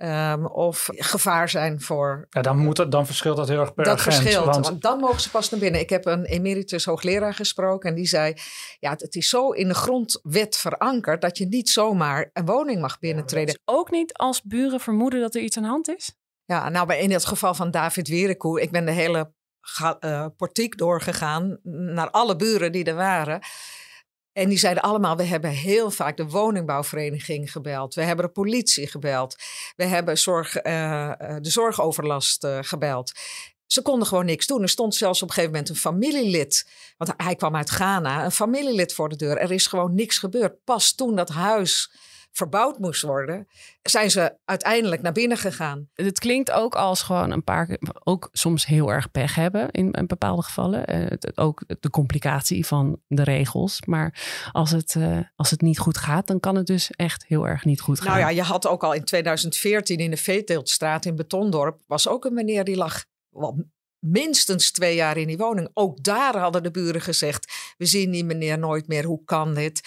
Um, 0.01 0.46
of 0.46 0.89
gevaar 0.91 1.50
zijn 1.50 1.82
voor. 1.82 2.27
Ja, 2.29 2.41
dan, 2.41 2.58
moet 2.58 2.77
het, 2.77 2.91
dan 2.91 3.06
verschilt 3.06 3.38
dat 3.38 3.48
heel 3.48 3.60
erg 3.60 3.74
per 3.74 3.84
dat 3.84 4.00
agent. 4.00 4.15
verschilt, 4.15 4.46
want... 4.46 4.68
want... 4.68 4.82
dan 4.82 5.00
mogen 5.00 5.22
ze 5.22 5.29
pas 5.29 5.50
naar 5.50 5.60
binnen. 5.60 5.82
Ik 5.82 5.89
heb 5.89 6.06
een 6.06 6.25
emeritus 6.25 6.86
hoogleraar 6.86 7.34
gesproken 7.34 7.89
en 7.89 7.96
die 7.96 8.08
zei: 8.08 8.34
Ja, 8.79 8.91
het 8.91 9.15
is 9.15 9.29
zo 9.29 9.51
in 9.51 9.68
de 9.68 9.74
grondwet 9.74 10.58
verankerd 10.58 11.22
dat 11.22 11.38
je 11.38 11.46
niet 11.46 11.70
zomaar 11.70 12.29
een 12.34 12.46
woning 12.46 12.82
mag 12.82 13.00
binnentreden. 13.00 13.60
Ja, 13.65 13.74
ook 13.74 13.91
niet 13.91 14.13
als 14.13 14.41
buren 14.44 14.79
vermoeden 14.79 15.20
dat 15.20 15.36
er 15.36 15.41
iets 15.41 15.58
aan 15.58 15.63
de 15.63 15.70
hand 15.70 15.89
is? 15.89 16.15
Ja, 16.46 16.70
nou, 16.70 16.94
in 16.94 17.12
het 17.12 17.25
geval 17.25 17.53
van 17.53 17.72
David 17.72 18.08
Wierenkoe, 18.08 18.62
ik 18.62 18.72
ben 18.72 18.86
de 18.86 18.91
hele 18.91 19.34
uh, 20.00 20.25
portiek 20.38 20.77
doorgegaan 20.77 21.60
naar 21.63 22.10
alle 22.10 22.36
buren 22.36 22.72
die 22.72 22.84
er 22.84 22.96
waren. 22.96 23.41
En 24.39 24.50
die 24.50 24.58
zeiden 24.58 24.84
allemaal, 24.84 25.17
we 25.17 25.24
hebben 25.24 25.50
heel 25.50 25.91
vaak 25.91 26.17
de 26.17 26.27
woningbouwvereniging 26.27 27.51
gebeld. 27.51 27.93
We 27.93 28.01
hebben 28.01 28.25
de 28.25 28.31
politie 28.31 28.88
gebeld. 28.88 29.36
We 29.75 29.86
hebben 29.86 30.17
zorg, 30.17 30.65
uh, 30.65 31.12
de 31.41 31.50
zorgoverlast 31.50 32.43
uh, 32.43 32.58
gebeld. 32.62 33.12
Ze 33.65 33.81
konden 33.81 34.08
gewoon 34.08 34.25
niks 34.25 34.48
doen. 34.48 34.62
Er 34.62 34.69
stond 34.69 34.96
zelfs 34.96 35.22
op 35.22 35.27
een 35.27 35.34
gegeven 35.34 35.55
moment 35.55 35.69
een 35.69 35.81
familielid. 35.81 36.69
Want 36.98 37.13
hij 37.17 37.36
kwam 37.36 37.55
uit 37.55 37.69
Ghana. 37.69 38.25
Een 38.25 38.31
familielid 38.31 38.93
voor 38.93 39.10
de 39.10 39.15
deur. 39.15 39.38
Er 39.38 39.51
is 39.51 39.67
gewoon 39.67 39.96
niks 39.96 40.17
gebeurd. 40.17 40.63
Pas 40.63 40.93
toen 40.93 41.15
dat 41.15 41.29
huis 41.29 41.91
verbouwd 42.31 42.79
moest 42.79 43.01
worden, 43.01 43.48
zijn 43.81 44.12
ze 44.12 44.38
uiteindelijk 44.45 45.01
naar 45.01 45.12
binnen 45.12 45.38
gegaan. 45.38 45.89
Het 45.93 46.19
klinkt 46.19 46.51
ook 46.51 46.75
als 46.75 47.01
gewoon 47.01 47.31
een 47.31 47.43
paar, 47.43 47.77
ook 48.03 48.29
soms 48.31 48.65
heel 48.65 48.91
erg 48.91 49.12
pech 49.12 49.36
hebben 49.36 49.71
in, 49.71 49.91
in 49.91 50.07
bepaalde 50.07 50.41
gevallen. 50.41 50.95
Uh, 50.95 51.09
het, 51.09 51.38
ook 51.38 51.63
de 51.79 51.89
complicatie 51.89 52.65
van 52.65 53.01
de 53.07 53.24
regels. 53.24 53.81
Maar 53.86 54.21
als 54.51 54.71
het, 54.71 54.95
uh, 54.95 55.19
als 55.36 55.51
het 55.51 55.62
niet 55.62 55.79
goed 55.79 55.98
gaat, 55.98 56.27
dan 56.27 56.39
kan 56.39 56.55
het 56.55 56.67
dus 56.67 56.91
echt 56.91 57.25
heel 57.27 57.48
erg 57.48 57.65
niet 57.65 57.81
goed 57.81 58.01
gaan. 58.01 58.07
Nou 58.07 58.19
ja, 58.19 58.29
je 58.29 58.41
had 58.41 58.67
ook 58.67 58.83
al 58.83 58.93
in 58.93 59.03
2014 59.03 59.98
in 59.98 60.12
de 60.12 60.17
Veeteeltstraat 60.17 61.05
in 61.05 61.15
Betondorp, 61.15 61.81
was 61.88 62.07
ook 62.07 62.25
een 62.25 62.33
meneer 62.33 62.63
die 62.63 62.75
lag 62.75 63.05
wel 63.29 63.65
minstens 64.00 64.71
twee 64.71 64.95
jaar 64.95 65.17
in 65.17 65.27
die 65.27 65.38
woning. 65.38 65.69
Ook 65.74 66.03
daar 66.03 66.38
hadden 66.38 66.63
de 66.63 66.71
buren 66.71 67.01
gezegd, 67.01 67.74
we 67.77 67.86
zien 67.86 68.12
die 68.12 68.24
meneer 68.24 68.59
nooit 68.59 68.88
meer, 68.88 69.03
hoe 69.03 69.24
kan 69.25 69.53
dit? 69.53 69.81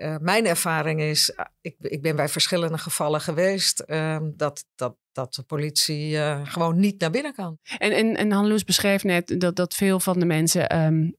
Uh, 0.00 0.16
mijn 0.20 0.46
ervaring 0.46 1.00
is, 1.00 1.34
ik, 1.60 1.76
ik 1.78 2.02
ben 2.02 2.16
bij 2.16 2.28
verschillende 2.28 2.78
gevallen 2.78 3.20
geweest, 3.20 3.82
uh, 3.86 4.16
dat, 4.22 4.64
dat, 4.74 4.96
dat 5.12 5.34
de 5.34 5.42
politie 5.42 6.12
uh, 6.12 6.40
gewoon 6.44 6.78
niet 6.78 7.00
naar 7.00 7.10
binnen 7.10 7.34
kan. 7.34 7.58
En, 7.78 7.92
en, 7.92 8.16
en 8.16 8.32
Hanloes 8.32 8.64
beschreef 8.64 9.04
net 9.04 9.40
dat, 9.40 9.56
dat 9.56 9.74
veel 9.74 10.00
van 10.00 10.18
de 10.18 10.26
mensen, 10.26 10.78
um, 10.78 11.14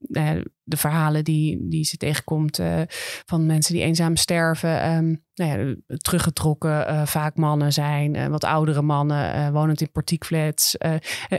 de 0.64 0.78
verhalen 0.78 1.24
die, 1.24 1.68
die 1.70 1.84
ze 1.84 1.98
tegenkomt 1.98 2.60
uh, 2.60 2.82
van 3.26 3.46
mensen 3.46 3.74
die 3.74 3.84
eenzaam 3.84 4.16
sterven, 4.16 4.92
um, 4.92 5.24
nou 5.34 5.60
ja, 5.60 5.76
teruggetrokken, 5.98 6.72
uh, 6.72 7.06
vaak 7.06 7.36
mannen 7.36 7.74
zijn, 7.74 8.30
wat 8.30 8.44
oudere 8.44 8.82
mannen, 8.82 9.54
wonend 9.54 9.82
in 9.82 9.92
portiekflats. 9.92 10.76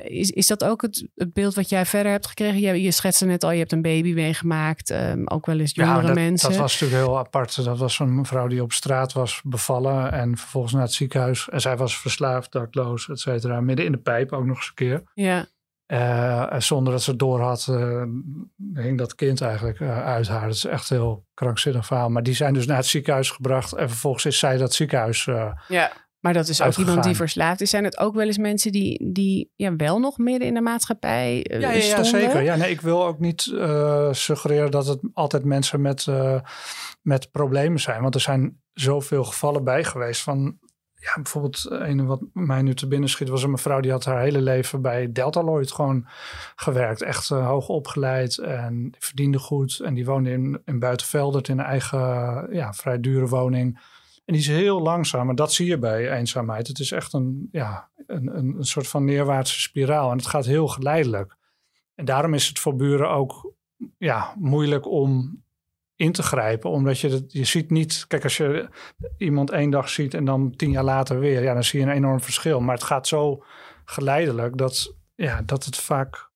is, 0.05 0.31
is 0.31 0.47
dat 0.47 0.65
ook 0.65 0.83
het, 0.83 1.09
het, 1.15 1.33
beeld 1.33 1.55
wat 1.55 1.69
jij 1.69 1.87
verder 1.87 2.13
hebt 2.13 2.27
gekregen? 2.27 2.61
Je, 2.61 2.83
je 2.83 2.91
schetste 2.91 3.27
net 3.27 3.45
al, 3.45 3.51
je 3.51 3.59
hebt 3.59 3.73
een 3.73 3.83
baby 3.83 4.13
meegemaakt, 4.13 4.91
um, 4.91 5.29
ook 5.29 5.47
wel 5.47 5.59
eens 5.59 5.75
jongere 5.75 6.01
ja, 6.01 6.07
dat, 6.07 6.15
mensen. 6.15 6.51
Dat 6.51 6.59
was 6.59 6.81
natuurlijk 6.81 7.07
heel 7.07 7.19
apart. 7.19 7.65
Dat 7.65 7.79
was 7.79 7.99
een 7.99 8.15
mevrouw 8.15 8.47
die 8.47 8.63
op 8.63 8.73
straat 8.73 9.13
was 9.13 9.41
bevallen 9.45 10.13
en 10.13 10.37
vervolgens 10.37 10.73
naar 10.73 10.83
het 10.83 10.93
ziekenhuis. 10.93 11.49
En 11.49 11.61
zij 11.61 11.77
was 11.77 12.01
verslaafd, 12.01 12.53
dakloos, 12.53 13.09
et 13.09 13.21
cetera. 13.21 13.61
Midden 13.61 13.87
in 13.87 13.93
de 13.93 13.99
pijp 13.99 14.33
ook 14.33 14.45
nog 14.45 14.57
eens 14.57 14.69
een 14.69 14.75
keer. 14.75 15.03
Ja. 15.15 15.47
Uh, 15.93 16.55
zonder 16.59 16.93
dat 16.93 17.03
ze 17.03 17.11
het 17.11 17.19
door 17.19 17.41
had, 17.41 17.67
uh, 17.71 18.03
hing 18.75 18.99
dat 18.99 19.15
kind 19.15 19.41
eigenlijk 19.41 19.81
uh, 19.81 20.05
uit 20.05 20.29
haar. 20.29 20.47
Dat 20.47 20.55
is 20.55 20.65
echt 20.65 20.91
een 20.91 20.97
heel 20.97 21.27
krankzinnig 21.35 21.87
verhaal. 21.87 22.09
Maar 22.09 22.23
die 22.23 22.35
zijn 22.35 22.55
dus 22.55 22.67
naar 22.67 22.77
het 22.77 22.87
ziekenhuis 22.87 23.31
gebracht. 23.31 23.73
En 23.73 23.89
vervolgens 23.89 24.25
is 24.25 24.39
zij 24.39 24.57
dat 24.57 24.75
ziekenhuis. 24.75 25.25
ja, 25.69 25.93
maar 26.21 26.33
dat 26.33 26.49
is 26.49 26.63
ook 26.63 26.77
iemand 26.77 27.05
die 27.05 27.17
verslaafd 27.17 27.61
is. 27.61 27.71
Zijn 27.71 27.85
het 27.85 27.99
ook 27.99 28.15
wel 28.15 28.27
eens 28.27 28.39
mensen 28.39 28.73
die, 28.73 29.13
die 29.13 29.53
ja, 29.57 29.77
wel 29.77 29.99
nog 29.99 30.19
midden 30.19 30.49
in 30.49 30.55
de 30.55 30.61
maatschappij 30.61 31.47
ja, 31.49 31.59
ja, 31.59 31.71
ja, 31.71 32.03
zeker. 32.03 32.43
Ja, 32.43 32.57
nee, 32.57 32.71
ik 32.71 32.81
wil 32.81 33.07
ook 33.07 33.19
niet 33.19 33.41
suggereren 34.11 34.71
dat 34.71 34.87
het 34.87 35.01
altijd 35.13 35.45
mensen 35.45 35.81
met, 35.81 36.07
met 37.03 37.31
problemen 37.31 37.81
zijn. 37.81 38.03
Want 38.03 38.15
er 38.15 38.21
zijn 38.21 38.61
zoveel 38.73 39.25
gevallen 39.25 39.65
bij 39.65 39.85
geweest 39.85 40.23
van 40.23 40.59
ja, 41.03 41.15
bijvoorbeeld 41.15 41.67
een 41.69 42.07
wat 42.07 42.21
mij 42.33 42.63
nu 42.63 42.75
te 42.75 42.89
binnen 42.89 43.09
schiet 43.09 43.29
was 43.29 43.43
een 43.43 43.51
mevrouw 43.51 43.81
die 43.81 43.91
had 43.91 44.05
haar 44.05 44.21
hele 44.21 44.41
leven 44.41 44.83
bij 44.83 45.13
Deltaloid 45.13 45.73
gewoon 45.73 46.07
gewerkt. 46.57 47.03
Echt 47.03 47.31
uh, 47.31 47.47
hoog 47.47 47.69
opgeleid 47.69 48.39
en 48.39 48.95
verdiende 48.99 49.39
goed. 49.39 49.81
En 49.81 49.95
die 49.95 50.05
woonde 50.05 50.31
in, 50.31 50.63
in 50.65 50.79
Buitenveldert 50.79 51.49
in 51.49 51.59
een 51.59 51.65
eigen 51.65 51.99
ja, 52.51 52.73
vrij 52.73 53.01
dure 53.01 53.27
woning. 53.27 53.81
En 54.25 54.33
die 54.35 54.43
is 54.43 54.49
heel 54.49 54.81
langzaam, 54.81 55.29
en 55.29 55.35
dat 55.35 55.53
zie 55.53 55.67
je 55.67 55.79
bij 55.79 56.13
eenzaamheid. 56.13 56.67
Het 56.67 56.79
is 56.79 56.93
echt 56.93 57.13
een, 57.13 57.49
ja, 57.53 57.91
een, 58.07 58.37
een, 58.37 58.55
een 58.57 58.65
soort 58.65 58.89
van 58.89 59.05
neerwaartse 59.05 59.61
spiraal 59.61 60.11
en 60.11 60.17
het 60.17 60.27
gaat 60.27 60.45
heel 60.45 60.69
geleidelijk. 60.69 61.37
En 61.95 62.05
daarom 62.05 62.35
is 62.35 62.49
het 62.49 62.59
voor 62.59 62.77
buren 62.77 63.11
ook 63.11 63.55
ja, 63.99 64.35
moeilijk 64.39 64.87
om 64.87 65.43
in 65.97 66.13
te 66.13 66.23
grijpen. 66.23 66.71
Omdat 66.71 67.01
je 67.01 67.09
het, 67.09 67.33
je 67.33 67.45
ziet 67.45 67.71
niet, 67.71 68.05
kijk, 68.09 68.23
als 68.25 68.37
je 68.37 68.69
iemand 69.19 69.51
één 69.51 69.71
dag 69.71 69.89
ziet 69.89 70.15
en 70.15 70.25
dan 70.25 70.57
tien 70.57 70.71
jaar 70.71 70.85
later 70.85 71.19
weer, 71.19 71.43
ja, 71.43 71.55
dan 71.55 71.65
zie 71.65 71.81
je 71.81 71.87
een 71.87 71.93
enorm 71.93 72.21
verschil. 72.21 72.61
Maar 72.61 72.75
het 72.75 72.85
gaat 72.85 73.07
zo 73.07 73.45
geleidelijk 73.85 74.57
dat, 74.57 74.97
ja, 75.15 75.43
dat 75.47 75.65
het 75.65 75.77
vaak 75.77 76.31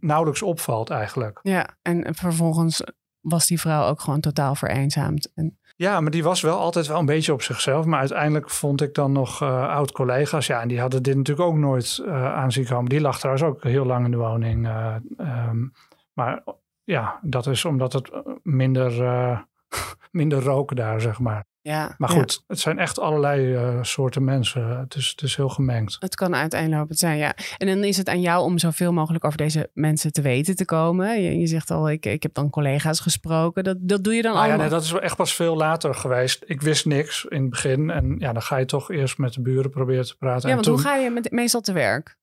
nauwelijks 0.00 0.42
opvalt 0.42 0.90
eigenlijk. 0.90 1.38
Ja, 1.42 1.76
en 1.82 2.14
vervolgens 2.14 2.82
was 3.20 3.46
die 3.46 3.60
vrouw 3.60 3.88
ook 3.88 4.00
gewoon 4.00 4.20
totaal 4.20 4.54
vereenzaamd. 4.54 5.32
En... 5.34 5.58
Ja, 5.76 6.00
maar 6.00 6.10
die 6.10 6.22
was 6.22 6.40
wel 6.40 6.58
altijd 6.58 6.86
wel 6.86 6.98
een 6.98 7.06
beetje 7.06 7.32
op 7.32 7.42
zichzelf. 7.42 7.84
Maar 7.84 7.98
uiteindelijk 7.98 8.50
vond 8.50 8.82
ik 8.82 8.94
dan 8.94 9.12
nog 9.12 9.42
uh, 9.42 9.68
oud-collega's. 9.68 10.46
Ja, 10.46 10.60
en 10.60 10.68
die 10.68 10.80
hadden 10.80 11.02
dit 11.02 11.16
natuurlijk 11.16 11.48
ook 11.48 11.56
nooit 11.56 12.02
uh, 12.04 12.34
aan 12.34 12.52
zien 12.52 12.66
komen. 12.66 12.88
Die 12.88 13.00
lag 13.00 13.18
trouwens 13.18 13.46
ook 13.46 13.62
heel 13.62 13.84
lang 13.84 14.04
in 14.04 14.10
de 14.10 14.16
woning. 14.16 14.66
Uh, 14.66 14.94
um, 15.18 15.72
maar 16.12 16.44
ja, 16.86 17.18
dat 17.22 17.46
is 17.46 17.64
omdat 17.64 17.92
het 17.92 18.10
eh, 18.10 18.20
minder, 18.42 19.02
uh, 19.02 19.40
minder 20.10 20.42
roken 20.42 20.76
daar, 20.76 21.00
zeg 21.00 21.18
maar. 21.18 21.44
Ja, 21.60 21.94
maar 21.98 22.08
goed, 22.08 22.44
het 22.46 22.60
zijn 22.60 22.78
echt 22.78 23.00
allerlei 23.00 23.54
uh, 23.54 23.82
soorten 23.82 24.24
mensen. 24.24 24.78
Het 24.78 24.94
is, 24.94 25.08
het 25.08 25.22
is 25.22 25.36
heel 25.36 25.48
gemengd. 25.48 25.96
Het 25.98 26.14
kan 26.14 26.34
uiteenlopend 26.34 26.98
zijn, 26.98 27.18
ja. 27.18 27.34
En 27.58 27.66
dan 27.66 27.84
is 27.84 27.96
het 27.96 28.08
aan 28.08 28.20
jou 28.20 28.44
om 28.44 28.58
zoveel 28.58 28.92
mogelijk 28.92 29.24
over 29.24 29.38
deze 29.38 29.70
mensen 29.72 30.12
te 30.12 30.22
weten 30.22 30.56
te 30.56 30.64
komen. 30.64 31.22
Je, 31.22 31.38
je 31.38 31.46
zegt 31.46 31.70
al, 31.70 31.90
ik, 31.90 32.06
ik 32.06 32.22
heb 32.22 32.34
dan 32.34 32.50
collega's 32.50 33.00
gesproken. 33.00 33.64
Dat, 33.64 33.76
dat 33.80 34.04
doe 34.04 34.14
je 34.14 34.22
dan 34.22 34.32
nou 34.32 34.44
allemaal? 34.44 34.64
Ja, 34.64 34.70
nee, 34.70 34.80
dat 34.80 34.84
is 34.84 34.92
echt 34.92 35.16
pas 35.16 35.34
veel 35.34 35.56
later 35.56 35.94
geweest. 35.94 36.42
Ik 36.46 36.62
wist 36.62 36.84
niks 36.84 37.24
in 37.24 37.40
het 37.40 37.50
begin. 37.50 37.90
En 37.90 38.16
ja, 38.18 38.32
dan 38.32 38.42
ga 38.42 38.56
je 38.56 38.64
toch 38.64 38.90
eerst 38.90 39.18
met 39.18 39.32
de 39.32 39.40
buren 39.42 39.70
proberen 39.70 40.06
te 40.06 40.16
praten. 40.16 40.48
Ja, 40.48 40.54
want 40.54 40.66
hoe 40.66 40.78
ga 40.78 40.96
je 40.96 41.10
met, 41.10 41.30
meestal 41.30 41.60
te 41.60 41.72
werk? 41.72 42.16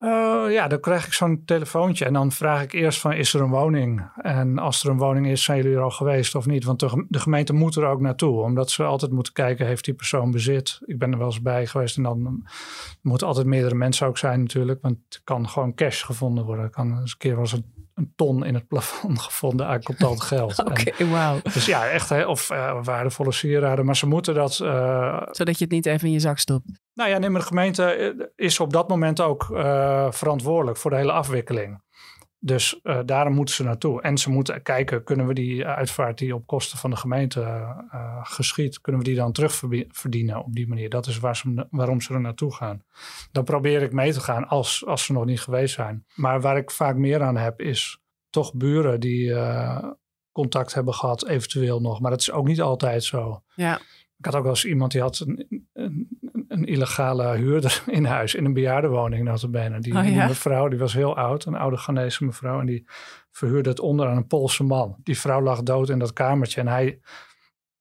Uh, 0.00 0.52
ja, 0.52 0.68
dan 0.68 0.80
krijg 0.80 1.06
ik 1.06 1.12
zo'n 1.12 1.42
telefoontje 1.44 2.04
en 2.04 2.12
dan 2.12 2.32
vraag 2.32 2.62
ik 2.62 2.72
eerst 2.72 3.00
van 3.00 3.12
is 3.12 3.34
er 3.34 3.40
een 3.40 3.50
woning? 3.50 4.10
En 4.16 4.58
als 4.58 4.84
er 4.84 4.90
een 4.90 4.98
woning 4.98 5.26
is, 5.26 5.44
zijn 5.44 5.62
jullie 5.62 5.76
er 5.76 5.82
al 5.82 5.90
geweest 5.90 6.34
of 6.34 6.46
niet? 6.46 6.64
Want 6.64 6.80
de, 6.80 7.18
gemeente 7.18 7.52
moet 7.52 7.76
er 7.76 7.86
ook 7.86 8.00
naartoe, 8.00 8.42
omdat 8.42 8.70
ze 8.70 8.84
altijd 8.84 9.12
moeten 9.12 9.32
kijken, 9.32 9.66
heeft 9.66 9.84
die 9.84 9.94
persoon 9.94 10.30
bezit? 10.30 10.80
Ik 10.84 10.98
ben 10.98 11.12
er 11.12 11.18
wel 11.18 11.26
eens 11.26 11.42
bij 11.42 11.66
geweest 11.66 11.96
en 11.96 12.02
dan 12.02 12.48
moeten 13.02 13.26
altijd 13.26 13.46
meerdere 13.46 13.74
mensen 13.74 14.06
ook 14.06 14.18
zijn 14.18 14.40
natuurlijk, 14.40 14.80
want 14.82 14.96
het 15.08 15.20
kan 15.24 15.48
gewoon 15.48 15.74
cash 15.74 16.04
gevonden 16.04 16.44
worden. 16.44 16.70
kan 16.70 16.98
eens 17.00 17.12
een 17.12 17.18
keer 17.18 17.36
was 17.36 17.52
een, 17.52 17.64
een 17.94 18.12
ton 18.16 18.44
in 18.44 18.54
het 18.54 18.68
plafond 18.68 19.20
gevonden 19.28 19.66
aan 19.66 19.82
contant 19.82 20.20
geld. 20.20 20.58
Oké, 20.58 20.70
okay, 20.70 21.06
wauw. 21.06 21.40
Dus 21.42 21.66
ja, 21.66 21.88
echt, 21.88 22.26
of 22.26 22.50
uh, 22.50 22.84
waardevolle 22.84 23.32
sieraden, 23.32 23.84
maar 23.84 23.96
ze 23.96 24.06
moeten 24.06 24.34
dat... 24.34 24.58
Uh, 24.62 25.22
Zodat 25.30 25.58
je 25.58 25.64
het 25.64 25.72
niet 25.72 25.86
even 25.86 26.06
in 26.06 26.12
je 26.12 26.20
zak 26.20 26.38
stopt. 26.38 26.64
Nou 26.94 27.10
ja, 27.10 27.18
nee, 27.18 27.30
maar 27.30 27.40
de 27.40 27.46
gemeente 27.46 28.30
is 28.36 28.60
op 28.60 28.72
dat 28.72 28.88
moment 28.88 29.20
ook 29.20 29.44
verantwoordelijk 30.10 30.78
voor 30.78 30.90
de 30.90 30.96
hele 30.96 31.12
afwikkeling. 31.12 31.82
Dus 32.42 32.80
uh, 32.82 33.00
daarom 33.04 33.34
moeten 33.34 33.54
ze 33.54 33.62
naartoe. 33.62 34.02
En 34.02 34.18
ze 34.18 34.30
moeten 34.30 34.62
kijken, 34.62 35.04
kunnen 35.04 35.26
we 35.26 35.34
die 35.34 35.66
uitvaart 35.66 36.18
die 36.18 36.34
op 36.34 36.46
kosten 36.46 36.78
van 36.78 36.90
de 36.90 36.96
gemeente 36.96 37.40
uh, 37.40 38.18
geschiet, 38.22 38.80
kunnen 38.80 39.00
we 39.00 39.06
die 39.06 39.16
dan 39.16 39.32
terugverdienen 39.32 40.44
op 40.44 40.54
die 40.54 40.68
manier? 40.68 40.90
Dat 40.90 41.06
is 41.06 41.18
waar 41.18 41.36
ze, 41.36 41.66
waarom 41.70 42.00
ze 42.00 42.14
er 42.14 42.20
naartoe 42.20 42.54
gaan. 42.54 42.82
Dan 43.32 43.44
probeer 43.44 43.82
ik 43.82 43.92
mee 43.92 44.12
te 44.12 44.20
gaan 44.20 44.48
als, 44.48 44.86
als 44.86 45.04
ze 45.04 45.12
nog 45.12 45.24
niet 45.24 45.40
geweest 45.40 45.74
zijn. 45.74 46.04
Maar 46.14 46.40
waar 46.40 46.56
ik 46.56 46.70
vaak 46.70 46.96
meer 46.96 47.22
aan 47.22 47.36
heb, 47.36 47.60
is 47.60 48.00
toch 48.30 48.54
buren 48.54 49.00
die 49.00 49.34
contact 50.32 50.74
hebben 50.74 50.94
gehad, 50.94 51.26
eventueel 51.26 51.80
nog. 51.80 52.00
Maar 52.00 52.10
dat 52.10 52.20
is 52.20 52.30
ook 52.30 52.46
niet 52.46 52.60
altijd 52.60 53.04
zo. 53.04 53.42
Ja. 53.54 53.80
Ik 54.18 54.24
had 54.24 54.34
ook 54.34 54.42
wel 54.42 54.52
eens 54.52 54.64
iemand 54.64 54.92
die 54.92 55.00
had 55.00 55.18
een, 55.18 55.59
een, 56.50 56.64
illegale 56.64 57.36
huurder 57.36 57.82
in 57.98 58.04
huis, 58.04 58.34
in 58.34 58.44
een 58.44 58.52
bejaardenwoning 58.52 59.24
notabene. 59.24 59.80
Die, 59.80 59.96
oh, 59.96 60.04
ja? 60.04 60.10
die 60.10 60.28
mevrouw, 60.28 60.68
die 60.68 60.78
was 60.78 60.92
heel 60.92 61.16
oud, 61.16 61.44
een 61.44 61.54
oude 61.54 61.76
Ghanese 61.76 62.24
mevrouw. 62.24 62.60
En 62.60 62.66
die 62.66 62.84
verhuurde 63.30 63.68
het 63.68 63.80
onder 63.80 64.08
aan 64.08 64.16
een 64.16 64.26
Poolse 64.26 64.64
man. 64.64 64.96
Die 65.02 65.18
vrouw 65.18 65.42
lag 65.42 65.62
dood 65.62 65.88
in 65.88 65.98
dat 65.98 66.12
kamertje 66.12 66.60
en 66.60 66.68
hij 66.68 67.00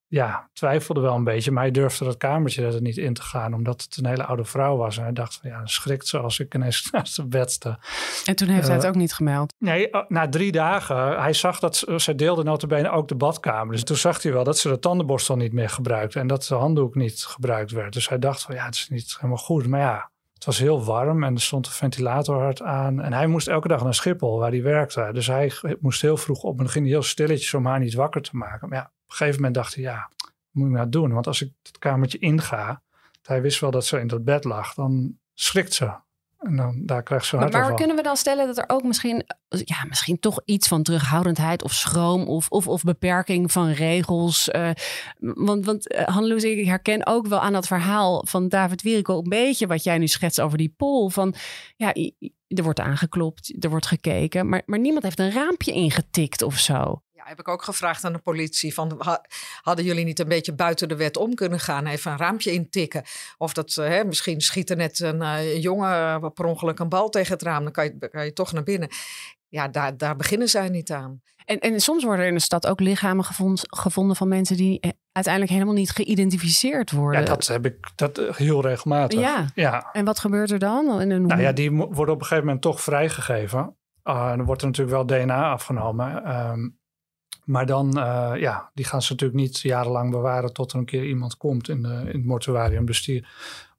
ja, 0.09 0.49
twijfelde 0.53 1.01
wel 1.01 1.15
een 1.15 1.23
beetje, 1.23 1.51
maar 1.51 1.63
hij 1.63 1.71
durfde 1.71 2.05
dat 2.05 2.17
kamertje 2.17 2.65
er 2.65 2.81
niet 2.81 2.97
in 2.97 3.13
te 3.13 3.21
gaan, 3.21 3.53
omdat 3.53 3.81
het 3.81 3.97
een 3.97 4.05
hele 4.05 4.25
oude 4.25 4.43
vrouw 4.43 4.77
was. 4.77 4.97
En 4.97 5.03
hij 5.03 5.13
dacht 5.13 5.35
van 5.41 5.49
ja, 5.49 5.65
schrikt 5.65 6.07
ze 6.07 6.19
als 6.19 6.39
ik 6.39 6.55
ineens 6.55 6.87
naast 6.91 7.15
de 7.15 7.27
bed 7.27 7.51
sta. 7.51 7.79
En 8.25 8.35
toen 8.35 8.47
heeft 8.47 8.61
uh, 8.61 8.67
hij 8.67 8.75
het 8.75 8.85
ook 8.87 8.95
niet 8.95 9.13
gemeld? 9.13 9.53
Nee, 9.57 9.89
na 10.07 10.29
drie 10.29 10.51
dagen, 10.51 11.21
hij 11.21 11.33
zag 11.33 11.59
dat 11.59 11.75
ze, 11.75 11.99
ze 11.99 12.15
deelde 12.15 12.43
notabene 12.43 12.89
ook 12.89 13.07
de 13.07 13.15
badkamer. 13.15 13.73
Dus 13.73 13.83
toen 13.83 13.97
zag 13.97 14.23
hij 14.23 14.33
wel 14.33 14.43
dat 14.43 14.57
ze 14.57 14.69
de 14.69 14.79
tandenborstel 14.79 15.35
niet 15.35 15.53
meer 15.53 15.69
gebruikte 15.69 16.19
en 16.19 16.27
dat 16.27 16.43
de 16.43 16.55
handdoek 16.55 16.95
niet 16.95 17.23
gebruikt 17.23 17.71
werd. 17.71 17.93
Dus 17.93 18.09
hij 18.09 18.19
dacht 18.19 18.41
van 18.41 18.55
ja, 18.55 18.65
het 18.65 18.75
is 18.75 18.89
niet 18.89 19.15
helemaal 19.15 19.43
goed. 19.43 19.67
Maar 19.67 19.79
ja, 19.79 20.11
het 20.33 20.45
was 20.45 20.59
heel 20.59 20.83
warm 20.83 21.23
en 21.23 21.33
er 21.33 21.41
stond 21.41 21.65
een 21.65 21.71
ventilator 21.71 22.41
hard 22.41 22.61
aan. 22.61 23.01
En 23.01 23.13
hij 23.13 23.27
moest 23.27 23.47
elke 23.47 23.67
dag 23.67 23.83
naar 23.83 23.93
Schiphol, 23.93 24.39
waar 24.39 24.51
hij 24.51 24.63
werkte. 24.63 25.09
Dus 25.13 25.27
hij 25.27 25.53
moest 25.79 26.01
heel 26.01 26.17
vroeg 26.17 26.43
op 26.43 26.59
en 26.59 26.69
ging 26.69 26.87
heel 26.87 27.03
stilletjes 27.03 27.53
om 27.53 27.65
haar 27.65 27.79
niet 27.79 27.93
wakker 27.93 28.21
te 28.21 28.35
maken. 28.35 28.69
Maar 28.69 28.77
ja, 28.77 28.91
een 29.09 29.15
gegeven 29.15 29.35
moment 29.35 29.55
dacht 29.55 29.75
hij, 29.75 29.83
ja, 29.83 30.09
moet 30.51 30.67
ik 30.67 30.73
nou 30.73 30.89
doen? 30.89 31.13
Want 31.13 31.27
als 31.27 31.41
ik 31.41 31.51
het 31.63 31.77
kamertje 31.77 32.17
inga, 32.17 32.81
hij 33.29 33.41
wist 33.41 33.59
wel 33.59 33.71
dat 33.71 33.85
ze 33.85 33.99
in 33.99 34.07
dat 34.07 34.23
bed 34.23 34.43
lag, 34.43 34.73
dan 34.73 35.17
schrikt 35.33 35.73
ze. 35.73 35.91
En 36.39 36.55
dan, 36.55 36.85
daar 36.85 37.03
krijgt 37.03 37.25
ze 37.25 37.35
Maar, 37.35 37.49
maar 37.49 37.73
kunnen 37.73 37.95
we 37.95 38.01
dan 38.01 38.15
stellen 38.15 38.47
dat 38.47 38.57
er 38.57 38.63
ook 38.67 38.83
misschien, 38.83 39.23
ja, 39.49 39.85
misschien 39.87 40.19
toch 40.19 40.41
iets 40.45 40.67
van 40.67 40.83
terughoudendheid 40.83 41.63
of 41.63 41.73
schroom 41.73 42.27
of, 42.27 42.49
of, 42.49 42.67
of 42.67 42.83
beperking 42.83 43.51
van 43.51 43.69
regels? 43.69 44.49
Uh, 44.55 44.69
want 45.19 45.65
want 45.65 45.93
uh, 45.93 46.01
Hanneloes, 46.01 46.43
ik 46.43 46.65
herken 46.65 47.05
ook 47.05 47.27
wel 47.27 47.39
aan 47.39 47.53
dat 47.53 47.67
verhaal 47.67 48.25
van 48.27 48.49
David 48.49 48.81
Wieriko 48.81 49.17
een 49.17 49.29
beetje 49.29 49.67
wat 49.67 49.83
jij 49.83 49.97
nu 49.97 50.07
schetst 50.07 50.41
over 50.41 50.57
die 50.57 50.73
pool. 50.77 51.09
Van 51.09 51.35
ja, 51.75 51.93
er 52.47 52.63
wordt 52.63 52.79
aangeklopt, 52.79 53.63
er 53.63 53.69
wordt 53.69 53.87
gekeken, 53.87 54.49
maar, 54.49 54.61
maar 54.65 54.79
niemand 54.79 55.03
heeft 55.03 55.19
een 55.19 55.31
raampje 55.31 55.71
ingetikt 55.71 56.41
of 56.41 56.57
zo 56.57 57.01
heb 57.23 57.39
ik 57.39 57.47
ook 57.47 57.63
gevraagd 57.63 58.03
aan 58.03 58.13
de 58.13 58.19
politie. 58.19 58.73
Van, 58.73 59.01
hadden 59.61 59.85
jullie 59.85 60.05
niet 60.05 60.19
een 60.19 60.27
beetje 60.27 60.53
buiten 60.53 60.87
de 60.87 60.95
wet 60.95 61.17
om 61.17 61.33
kunnen 61.33 61.59
gaan? 61.59 61.85
Even 61.85 62.11
een 62.11 62.17
raampje 62.17 62.51
intikken. 62.51 63.03
Of 63.37 63.53
dat, 63.53 63.75
uh, 63.79 63.87
hè, 63.87 64.03
misschien 64.03 64.41
schiet 64.41 64.69
er 64.69 64.75
net 64.75 64.99
een 64.99 65.21
uh, 65.21 65.61
jongen 65.61 65.89
uh, 65.89 66.29
per 66.33 66.45
ongeluk 66.45 66.79
een 66.79 66.89
bal 66.89 67.09
tegen 67.09 67.33
het 67.33 67.41
raam. 67.41 67.63
Dan 67.63 67.71
kan 67.71 67.83
je, 67.83 68.09
kan 68.09 68.25
je 68.25 68.33
toch 68.33 68.51
naar 68.51 68.63
binnen. 68.63 68.89
Ja, 69.47 69.67
daar, 69.67 69.97
daar 69.97 70.15
beginnen 70.15 70.47
zij 70.47 70.69
niet 70.69 70.91
aan. 70.91 71.21
En, 71.45 71.59
en 71.59 71.79
soms 71.79 72.03
worden 72.03 72.21
er 72.21 72.29
in 72.29 72.35
de 72.35 72.41
stad 72.41 72.67
ook 72.67 72.79
lichamen 72.79 73.25
gevonden, 73.25 73.65
gevonden 73.69 74.15
van 74.15 74.27
mensen 74.27 74.57
die 74.57 74.79
uiteindelijk 75.11 75.53
helemaal 75.53 75.73
niet 75.73 75.91
geïdentificeerd 75.91 76.91
worden. 76.91 77.21
Ja, 77.21 77.27
dat 77.27 77.47
heb 77.47 77.65
ik 77.65 77.91
dat 77.95 78.17
heel 78.17 78.61
regelmatig. 78.61 79.19
Ja. 79.19 79.45
ja. 79.55 79.89
En 79.91 80.05
wat 80.05 80.19
gebeurt 80.19 80.51
er 80.51 80.59
dan? 80.59 80.99
En, 80.99 81.25
nou 81.25 81.41
ja, 81.41 81.51
die 81.51 81.71
worden 81.71 82.13
op 82.13 82.19
een 82.19 82.25
gegeven 82.25 82.45
moment 82.45 82.61
toch 82.61 82.81
vrijgegeven. 82.81 83.77
Uh, 84.03 84.29
dan 84.29 84.45
wordt 84.45 84.61
er 84.61 84.67
natuurlijk 84.67 84.95
wel 84.95 85.05
DNA 85.05 85.51
afgenomen. 85.51 86.35
Um, 86.49 86.78
Maar 87.49 87.65
dan, 87.65 87.97
uh, 87.97 88.31
ja, 88.35 88.71
die 88.73 88.85
gaan 88.85 89.01
ze 89.01 89.11
natuurlijk 89.11 89.39
niet 89.39 89.59
jarenlang 89.59 90.11
bewaren 90.11 90.53
tot 90.53 90.71
er 90.71 90.77
een 90.77 90.85
keer 90.85 91.05
iemand 91.05 91.37
komt 91.37 91.69
in, 91.69 91.81
de, 91.81 91.89
in 91.89 92.17
het 92.17 92.25
mortuarium. 92.25 92.85
Dus 92.85 93.03
die 93.03 93.25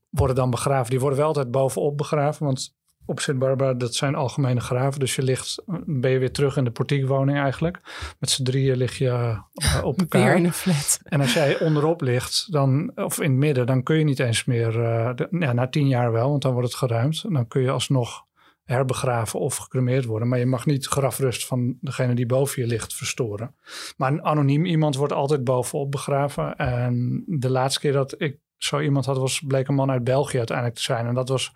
worden 0.08 0.36
dan 0.36 0.50
begraven. 0.50 0.90
Die 0.90 1.00
worden 1.00 1.18
wel 1.18 1.26
altijd 1.26 1.50
bovenop 1.50 1.96
begraven, 1.96 2.46
want 2.46 2.74
op 3.04 3.20
Sint-Barbara, 3.20 3.74
dat 3.74 3.94
zijn 3.94 4.14
algemene 4.14 4.60
graven. 4.60 5.00
Dus 5.00 5.14
je 5.14 5.22
ligt, 5.22 5.62
ben 5.86 6.10
je 6.10 6.18
weer 6.18 6.32
terug 6.32 6.56
in 6.56 6.64
de 6.64 6.70
portiekwoning 6.70 7.38
eigenlijk. 7.38 7.80
Met 8.18 8.30
z'n 8.30 8.42
drieën 8.42 8.76
lig 8.76 8.98
je 8.98 9.06
uh, 9.06 9.38
op 9.82 9.98
elkaar. 10.00 10.24
Weer 10.24 10.36
in 10.36 10.44
een 10.44 10.52
flat. 10.52 11.00
En 11.02 11.20
als 11.20 11.32
jij 11.32 11.60
onderop 11.60 12.00
ligt, 12.00 12.52
dan, 12.52 12.92
of 12.94 13.20
in 13.20 13.30
het 13.30 13.38
midden, 13.38 13.66
dan 13.66 13.82
kun 13.82 13.98
je 13.98 14.04
niet 14.04 14.18
eens 14.18 14.44
meer, 14.44 14.76
uh, 14.76 15.10
de, 15.14 15.26
ja, 15.30 15.52
na 15.52 15.68
tien 15.68 15.88
jaar 15.88 16.12
wel, 16.12 16.30
want 16.30 16.42
dan 16.42 16.52
wordt 16.52 16.68
het 16.68 16.76
geruimd. 16.76 17.22
En 17.24 17.32
dan 17.32 17.48
kun 17.48 17.62
je 17.62 17.70
alsnog 17.70 18.24
herbegraven 18.70 19.40
of 19.40 19.56
gecremeerd 19.56 20.04
worden. 20.04 20.28
Maar 20.28 20.38
je 20.38 20.46
mag 20.46 20.66
niet 20.66 20.86
grafrust 20.86 21.46
van 21.46 21.76
degene 21.80 22.14
die 22.14 22.26
boven 22.26 22.62
je 22.62 22.68
ligt 22.68 22.94
verstoren. 22.94 23.54
Maar 23.96 24.12
een 24.12 24.24
anoniem 24.24 24.64
iemand 24.64 24.96
wordt 24.96 25.12
altijd 25.12 25.44
bovenop 25.44 25.90
begraven. 25.90 26.56
En 26.56 27.24
de 27.26 27.50
laatste 27.50 27.80
keer 27.80 27.92
dat 27.92 28.14
ik 28.20 28.38
zo 28.56 28.80
iemand 28.80 29.06
had, 29.06 29.18
was, 29.18 29.40
bleek 29.46 29.68
een 29.68 29.74
man 29.74 29.90
uit 29.90 30.04
België 30.04 30.38
uiteindelijk 30.38 30.76
te 30.76 30.82
zijn. 30.82 31.06
En 31.06 31.14
dat 31.14 31.28
was 31.28 31.52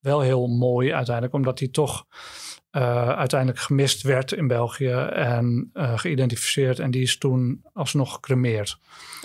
wel 0.00 0.20
heel 0.20 0.46
mooi 0.46 0.92
uiteindelijk, 0.92 1.34
omdat 1.34 1.58
hij 1.58 1.68
toch 1.68 2.06
uh, 2.76 3.08
uiteindelijk 3.08 3.60
gemist 3.60 4.02
werd 4.02 4.32
in 4.32 4.46
België 4.46 4.92
en 5.12 5.70
uh, 5.74 5.98
geïdentificeerd. 5.98 6.78
En 6.78 6.90
die 6.90 7.02
is 7.02 7.18
toen 7.18 7.64
alsnog 7.72 8.12
gecremeerd. 8.12 8.78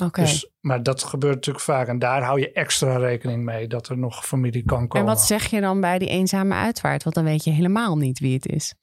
Okay. 0.04 0.26
Dus, 0.26 0.50
maar 0.60 0.84
dat 0.84 1.04
gebeurt 1.04 1.36
natuurlijk 1.36 1.66
vaak. 1.66 1.88
En 1.88 2.00
daar 2.00 2.24
hou 2.24 2.40
je 2.40 2.52
extra 2.52 2.98
rekening 2.98 3.44
mee 3.44 3.68
dat 3.68 3.90
er 3.90 3.98
nog 3.98 4.26
familie 4.26 4.66
kan 4.66 4.88
komen. 4.88 5.08
En 5.08 5.14
wat 5.16 5.26
zeg 5.26 5.48
je 5.48 5.62
dan 5.62 5.82
bij 5.82 6.00
die 6.00 6.10
eenzame 6.10 6.54
uitvaart? 6.54 7.04
Want 7.04 7.16
dan 7.16 7.24
weet 7.24 7.44
je 7.44 7.52
helemaal 7.52 7.98
niet 7.98 8.20
wie 8.20 8.34
het 8.34 8.48
is. 8.48 8.74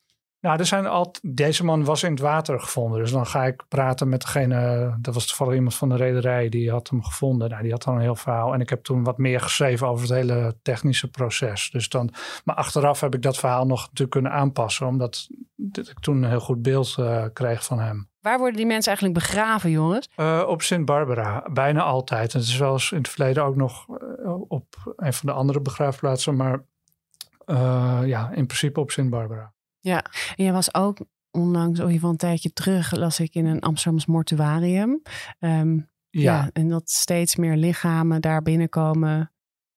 Nou, 0.41 0.59
er 0.59 0.65
zijn 0.65 0.87
al, 0.87 1.13
deze 1.21 1.65
man 1.65 1.83
was 1.83 2.03
in 2.03 2.11
het 2.11 2.19
water 2.19 2.59
gevonden. 2.59 2.99
Dus 2.99 3.11
dan 3.11 3.25
ga 3.25 3.45
ik 3.45 3.63
praten 3.67 4.09
met 4.09 4.21
degene. 4.21 4.97
Dat 4.99 5.13
was 5.13 5.25
toevallig 5.25 5.53
iemand 5.53 5.75
van 5.75 5.89
de 5.89 5.95
rederij 5.95 6.49
die 6.49 6.71
had 6.71 6.89
hem 6.89 7.03
gevonden. 7.03 7.49
Nou, 7.49 7.61
die 7.61 7.71
had 7.71 7.83
dan 7.83 7.95
een 7.95 8.01
heel 8.01 8.15
verhaal. 8.15 8.53
En 8.53 8.61
ik 8.61 8.69
heb 8.69 8.83
toen 8.83 9.03
wat 9.03 9.17
meer 9.17 9.39
geschreven 9.39 9.87
over 9.87 10.07
het 10.07 10.15
hele 10.15 10.55
technische 10.61 11.09
proces. 11.09 11.69
Dus 11.71 11.89
dan, 11.89 12.09
maar 12.43 12.55
achteraf 12.55 12.99
heb 12.99 13.15
ik 13.15 13.21
dat 13.21 13.37
verhaal 13.37 13.65
nog 13.65 13.81
natuurlijk 13.81 14.11
kunnen 14.11 14.31
aanpassen. 14.31 14.87
Omdat 14.87 15.27
ik 15.71 15.99
toen 15.99 16.23
een 16.23 16.29
heel 16.29 16.39
goed 16.39 16.61
beeld 16.61 16.95
uh, 16.99 17.25
kreeg 17.33 17.65
van 17.65 17.79
hem. 17.79 18.09
Waar 18.19 18.37
worden 18.37 18.57
die 18.57 18.65
mensen 18.65 18.87
eigenlijk 18.87 19.19
begraven, 19.19 19.69
jongens? 19.69 20.09
Uh, 20.17 20.43
op 20.47 20.61
Sint 20.61 20.85
Barbara, 20.85 21.43
bijna 21.51 21.81
altijd. 21.81 22.33
En 22.33 22.39
het 22.39 22.49
is 22.49 22.57
wel 22.57 22.73
eens 22.73 22.91
in 22.91 22.97
het 22.97 23.09
verleden 23.09 23.43
ook 23.43 23.55
nog 23.55 23.87
uh, 23.87 24.41
op 24.47 24.93
een 24.95 25.13
van 25.13 25.29
de 25.29 25.35
andere 25.35 25.61
begraafplaatsen. 25.61 26.35
Maar 26.35 26.63
ja, 28.05 28.31
in 28.33 28.45
principe 28.45 28.79
op 28.79 28.91
Sint 28.91 29.09
Barbara. 29.09 29.53
Ja, 29.79 30.03
en 30.35 30.43
jij 30.43 30.53
was 30.53 30.73
ook 30.73 30.97
onlangs, 31.31 31.79
of 31.79 32.03
een 32.03 32.17
tijdje 32.17 32.53
terug, 32.53 32.91
las 32.91 33.19
ik 33.19 33.35
in 33.35 33.45
een 33.45 33.59
Amsterdams 33.59 34.05
mortuarium. 34.05 35.01
Um, 35.39 35.89
ja. 36.09 36.21
ja. 36.21 36.49
En 36.53 36.69
dat 36.69 36.89
steeds 36.89 37.35
meer 37.35 37.55
lichamen 37.55 38.21
daar 38.21 38.41
binnenkomen. 38.41 39.31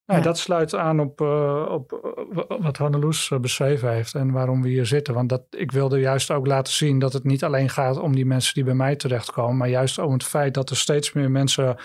Ja. 0.04 0.20
Dat 0.20 0.38
sluit 0.38 0.74
aan 0.74 1.00
op, 1.00 1.20
uh, 1.20 1.66
op 1.68 1.92
uh, 1.92 2.58
wat 2.60 2.76
Hanneloes 2.76 3.30
uh, 3.30 3.38
beschreven 3.38 3.92
heeft 3.92 4.14
en 4.14 4.30
waarom 4.30 4.62
we 4.62 4.68
hier 4.68 4.86
zitten. 4.86 5.14
Want 5.14 5.28
dat, 5.28 5.42
ik 5.50 5.72
wilde 5.72 6.00
juist 6.00 6.30
ook 6.30 6.46
laten 6.46 6.72
zien 6.72 6.98
dat 6.98 7.12
het 7.12 7.24
niet 7.24 7.44
alleen 7.44 7.68
gaat 7.68 7.98
om 7.98 8.14
die 8.14 8.26
mensen 8.26 8.54
die 8.54 8.64
bij 8.64 8.74
mij 8.74 8.96
terechtkomen, 8.96 9.56
maar 9.56 9.68
juist 9.68 9.98
om 9.98 10.12
het 10.12 10.24
feit 10.24 10.54
dat 10.54 10.70
er 10.70 10.76
steeds 10.76 11.12
meer 11.12 11.30
mensen 11.30 11.76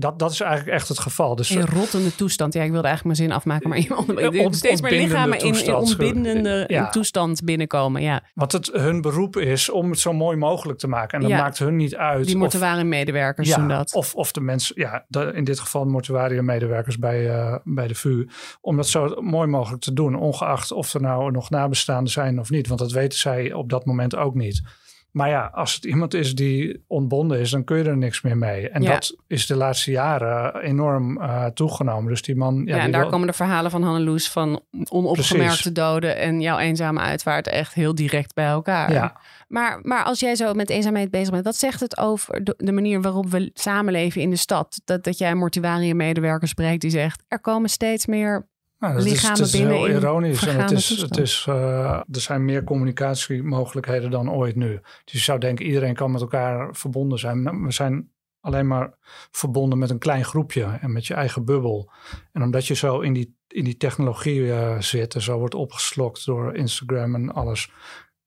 dat, 0.00 0.18
dat 0.18 0.30
is 0.30 0.40
eigenlijk 0.40 0.76
echt 0.76 0.88
het 0.88 0.98
geval. 0.98 1.36
Dus, 1.36 1.50
in 1.50 1.60
rottende 1.60 2.14
toestand. 2.14 2.54
Ja, 2.54 2.62
ik 2.62 2.70
wilde 2.70 2.88
eigenlijk 2.88 3.18
mijn 3.18 3.28
zin 3.28 3.36
afmaken, 3.36 3.68
maar 3.68 3.78
iemand 3.78 4.56
steeds 4.56 4.80
meer 4.80 4.92
lichamen 4.92 5.38
in, 5.38 5.64
in 5.64 5.74
ontbindende 5.74 6.64
ja. 6.68 6.88
toestand 6.88 7.44
binnenkomen. 7.44 8.02
Ja. 8.02 8.22
Want 8.34 8.52
het 8.52 8.70
hun 8.72 9.00
beroep 9.00 9.36
is 9.36 9.70
om 9.70 9.90
het 9.90 9.98
zo 9.98 10.12
mooi 10.12 10.36
mogelijk 10.36 10.78
te 10.78 10.88
maken. 10.88 11.14
En 11.14 11.20
dat 11.20 11.30
ja. 11.30 11.42
maakt 11.42 11.58
hun 11.58 11.76
niet 11.76 11.96
uit. 11.96 12.26
Die 12.26 12.36
mortuarium-medewerkers 12.36 13.48
ja, 13.48 13.56
doen 13.56 13.68
dat. 13.68 13.94
Of, 13.94 14.14
of 14.14 14.32
de 14.32 14.40
mensen, 14.40 14.74
ja, 14.78 15.04
de, 15.08 15.32
in 15.34 15.44
dit 15.44 15.60
geval 15.60 15.84
mortuarium-medewerkers 15.84 16.98
bij, 16.98 17.24
uh, 17.24 17.56
bij 17.64 17.88
de 17.88 17.94
VU. 17.94 18.28
Om 18.60 18.76
dat 18.76 18.88
zo 18.88 19.20
mooi 19.20 19.48
mogelijk 19.48 19.82
te 19.82 19.92
doen, 19.92 20.14
ongeacht 20.14 20.72
of 20.72 20.94
er 20.94 21.00
nou 21.00 21.30
nog 21.30 21.50
nabestaanden 21.50 22.12
zijn 22.12 22.38
of 22.38 22.50
niet. 22.50 22.68
Want 22.68 22.80
dat 22.80 22.92
weten 22.92 23.18
zij 23.18 23.52
op 23.52 23.70
dat 23.70 23.84
moment 23.84 24.16
ook 24.16 24.34
niet. 24.34 24.62
Maar 25.12 25.28
ja, 25.28 25.50
als 25.54 25.74
het 25.74 25.84
iemand 25.84 26.14
is 26.14 26.34
die 26.34 26.84
ontbonden 26.86 27.40
is, 27.40 27.50
dan 27.50 27.64
kun 27.64 27.78
je 27.78 27.84
er 27.84 27.96
niks 27.96 28.22
meer 28.22 28.36
mee. 28.36 28.68
En 28.68 28.82
ja. 28.82 28.92
dat 28.92 29.16
is 29.26 29.46
de 29.46 29.56
laatste 29.56 29.90
jaren 29.90 30.56
enorm 30.60 31.18
uh, 31.18 31.44
toegenomen. 31.46 32.10
Dus 32.10 32.22
die 32.22 32.36
man. 32.36 32.62
Ja, 32.64 32.76
ja 32.76 32.82
en 32.82 32.92
daar 32.92 33.08
komen 33.08 33.26
de 33.26 33.32
verhalen 33.32 33.70
van 33.70 33.82
Hanneloes 33.82 34.30
van 34.30 34.62
onopgemerkte 34.88 35.72
doden 35.72 36.16
en 36.16 36.40
jouw 36.40 36.58
eenzame 36.58 37.00
uitvaart 37.00 37.48
echt 37.48 37.74
heel 37.74 37.94
direct 37.94 38.34
bij 38.34 38.46
elkaar. 38.46 38.92
Ja. 38.92 39.20
Maar, 39.48 39.78
maar 39.82 40.04
als 40.04 40.20
jij 40.20 40.34
zo 40.34 40.54
met 40.54 40.70
eenzaamheid 40.70 41.10
bezig 41.10 41.30
bent, 41.30 41.44
wat 41.44 41.56
zegt 41.56 41.80
het 41.80 41.98
over 41.98 42.44
de, 42.44 42.54
de 42.56 42.72
manier 42.72 43.02
waarop 43.02 43.26
we 43.26 43.50
samenleven 43.54 44.20
in 44.20 44.30
de 44.30 44.36
stad? 44.36 44.80
Dat, 44.84 45.04
dat 45.04 45.18
jij 45.18 45.30
een 45.30 45.38
mortuarium-medewerker 45.38 46.48
spreekt 46.48 46.80
die 46.80 46.90
zegt: 46.90 47.22
er 47.28 47.40
komen 47.40 47.70
steeds 47.70 48.06
meer 48.06 48.48
nou, 48.80 48.94
dat 48.94 49.04
is, 49.04 49.28
het 49.28 49.38
is 49.38 49.52
heel 49.52 49.88
ironisch. 49.88 50.46
En 50.46 50.60
het 50.60 50.70
is, 50.70 50.88
het 50.88 51.16
is, 51.16 51.46
uh, 51.48 51.54
er 51.90 52.20
zijn 52.20 52.44
meer 52.44 52.64
communicatiemogelijkheden 52.64 54.10
dan 54.10 54.32
ooit 54.32 54.56
nu. 54.56 54.80
Dus 55.04 55.12
je 55.12 55.18
zou 55.18 55.38
denken, 55.38 55.66
iedereen 55.66 55.94
kan 55.94 56.10
met 56.10 56.20
elkaar 56.20 56.76
verbonden 56.76 57.18
zijn. 57.18 57.42
Nou, 57.42 57.62
we 57.62 57.72
zijn 57.72 58.10
alleen 58.40 58.66
maar 58.66 58.94
verbonden 59.30 59.78
met 59.78 59.90
een 59.90 59.98
klein 59.98 60.24
groepje 60.24 60.78
en 60.80 60.92
met 60.92 61.06
je 61.06 61.14
eigen 61.14 61.44
bubbel. 61.44 61.90
En 62.32 62.42
omdat 62.42 62.66
je 62.66 62.74
zo 62.74 63.00
in 63.00 63.12
die, 63.12 63.36
in 63.48 63.64
die 63.64 63.76
technologie 63.76 64.40
uh, 64.40 64.80
zit 64.80 65.14
en 65.14 65.22
zo 65.22 65.38
wordt 65.38 65.54
opgeslokt 65.54 66.26
door 66.26 66.54
Instagram 66.54 67.14
en 67.14 67.32
alles, 67.32 67.72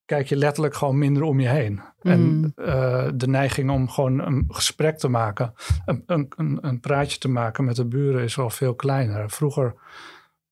kijk 0.06 0.28
je 0.28 0.36
letterlijk 0.36 0.76
gewoon 0.76 0.98
minder 0.98 1.24
om 1.24 1.40
je 1.40 1.50
heen. 1.50 1.74
Mm. 1.74 2.12
En 2.12 2.54
uh, 2.56 3.08
de 3.16 3.28
neiging 3.28 3.72
om 3.72 3.90
gewoon 3.90 4.20
een 4.20 4.46
gesprek 4.48 4.98
te 4.98 5.08
maken, 5.08 5.54
een, 5.86 6.04
een, 6.06 6.58
een 6.62 6.80
praatje 6.80 7.18
te 7.18 7.30
maken 7.30 7.64
met 7.64 7.76
de 7.76 7.86
buren 7.86 8.24
is 8.24 8.40
al 8.40 8.50
veel 8.50 8.76
kleiner. 8.76 9.30
Vroeger 9.30 9.76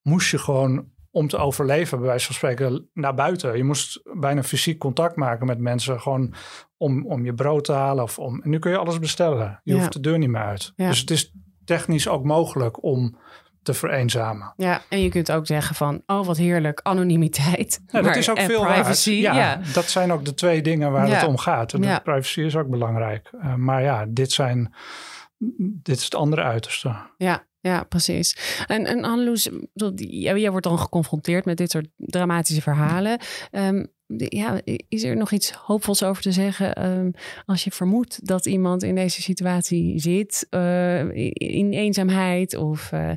moest 0.02 0.32
je 0.32 0.38
gewoon 0.38 0.90
om 1.12 1.28
te 1.28 1.38
overleven, 1.38 1.98
bij 1.98 2.08
wijze 2.08 2.26
van 2.26 2.36
spreken, 2.36 2.90
naar 2.94 3.14
buiten. 3.14 3.58
Je 3.58 3.64
moest 3.64 4.02
bijna 4.20 4.44
fysiek 4.44 4.78
contact 4.78 5.16
maken 5.16 5.48
met 5.48 5.60
mensen, 5.60 6.02
gewoon 6.02 6.34
om, 6.78 7.06
om 7.06 7.26
je 7.26 7.34
brood 7.34 7.64
te 7.64 7.72
halen. 7.72 8.04
Of 8.04 8.20
om, 8.20 8.42
en 8.42 8.50
nu 8.50 8.60
kun 8.60 8.72
je 8.72 8.78
alles 8.78 9.00
bestellen. 9.00 9.62
Je 9.64 9.74
hoeft 9.74 9.94
de 9.94 10.00
deur 10.00 10.18
niet 10.18 10.30
meer 10.30 10.42
uit. 10.42 10.74
Dus 10.76 11.00
het 11.00 11.12
is 11.12 11.34
technisch 11.66 12.08
ook 12.08 12.24
mogelijk 12.24 12.84
om 12.84 13.18
te 13.64 13.74
vereenzamen. 13.74 14.54
Ja, 14.58 14.82
en 14.90 15.02
je 15.02 15.10
kunt 15.10 15.32
ook 15.32 15.46
zeggen 15.48 15.76
van, 15.76 16.04
oh 16.06 16.26
wat 16.26 16.38
heerlijk, 16.38 16.80
anonimiteit. 16.84 17.82
Ja, 17.88 18.02
dat 18.02 18.16
is 18.16 18.30
ook 18.30 18.40
veel 18.40 18.66
privacy. 18.66 19.12
Ja, 19.12 19.36
ja, 19.36 19.62
dat 19.74 19.86
zijn 19.90 20.12
ook 20.12 20.26
de 20.26 20.34
twee 20.34 20.62
dingen 20.62 20.92
waar 20.92 21.10
het 21.10 21.28
om 21.28 21.38
gaat. 21.38 21.74
En 21.74 22.02
privacy 22.02 22.42
is 22.42 22.56
ook 22.56 22.70
belangrijk. 22.70 23.30
Uh, 23.34 23.56
maar 23.56 23.82
ja, 23.82 24.06
dit 24.10 24.32
zijn, 24.32 24.74
dit 25.58 25.98
is 25.98 26.04
het 26.04 26.16
andere 26.16 26.42
uiterste. 26.42 26.96
Ja, 27.18 27.46
ja, 27.62 27.84
precies. 27.84 28.38
En, 28.67 28.86
en 28.86 29.04
Anneloes, 29.04 29.50
jij 29.95 30.50
wordt 30.52 30.65
dan 30.65 30.80
geconfronteerd 30.80 31.45
met 31.45 31.58
dit 31.58 31.71
soort 31.71 31.88
dramatische 31.97 32.62
verhalen. 32.62 33.19
Um, 33.52 33.88
ja, 34.17 34.62
is 34.88 35.04
er 35.04 35.17
nog 35.17 35.32
iets 35.32 35.52
hoopvols 35.52 36.04
over 36.04 36.21
te 36.21 36.32
zeggen 36.32 36.89
um, 36.89 37.13
als 37.45 37.63
je 37.63 37.71
vermoedt 37.71 38.28
dat 38.28 38.45
iemand 38.45 38.84
in 38.84 38.95
deze 38.95 39.21
situatie 39.21 40.00
zit, 40.00 40.47
uh, 40.50 41.00
in 41.34 41.74
eenzaamheid? 41.74 42.56
Of 42.56 42.91
uh, 42.91 43.12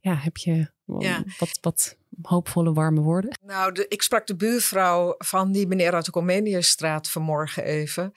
ja, 0.00 0.14
heb 0.14 0.36
je 0.36 0.70
ja. 0.98 1.24
wat, 1.38 1.58
wat 1.60 1.96
hoopvolle, 2.22 2.72
warme 2.72 3.00
woorden? 3.00 3.38
Nou, 3.44 3.72
de, 3.72 3.86
ik 3.88 4.02
sprak 4.02 4.26
de 4.26 4.36
buurvrouw 4.36 5.14
van 5.18 5.52
die 5.52 5.66
meneer 5.66 5.92
uit 5.92 6.04
de 6.04 6.10
Comeniusstraat 6.10 7.10
vanmorgen 7.10 7.64
even 7.64 8.12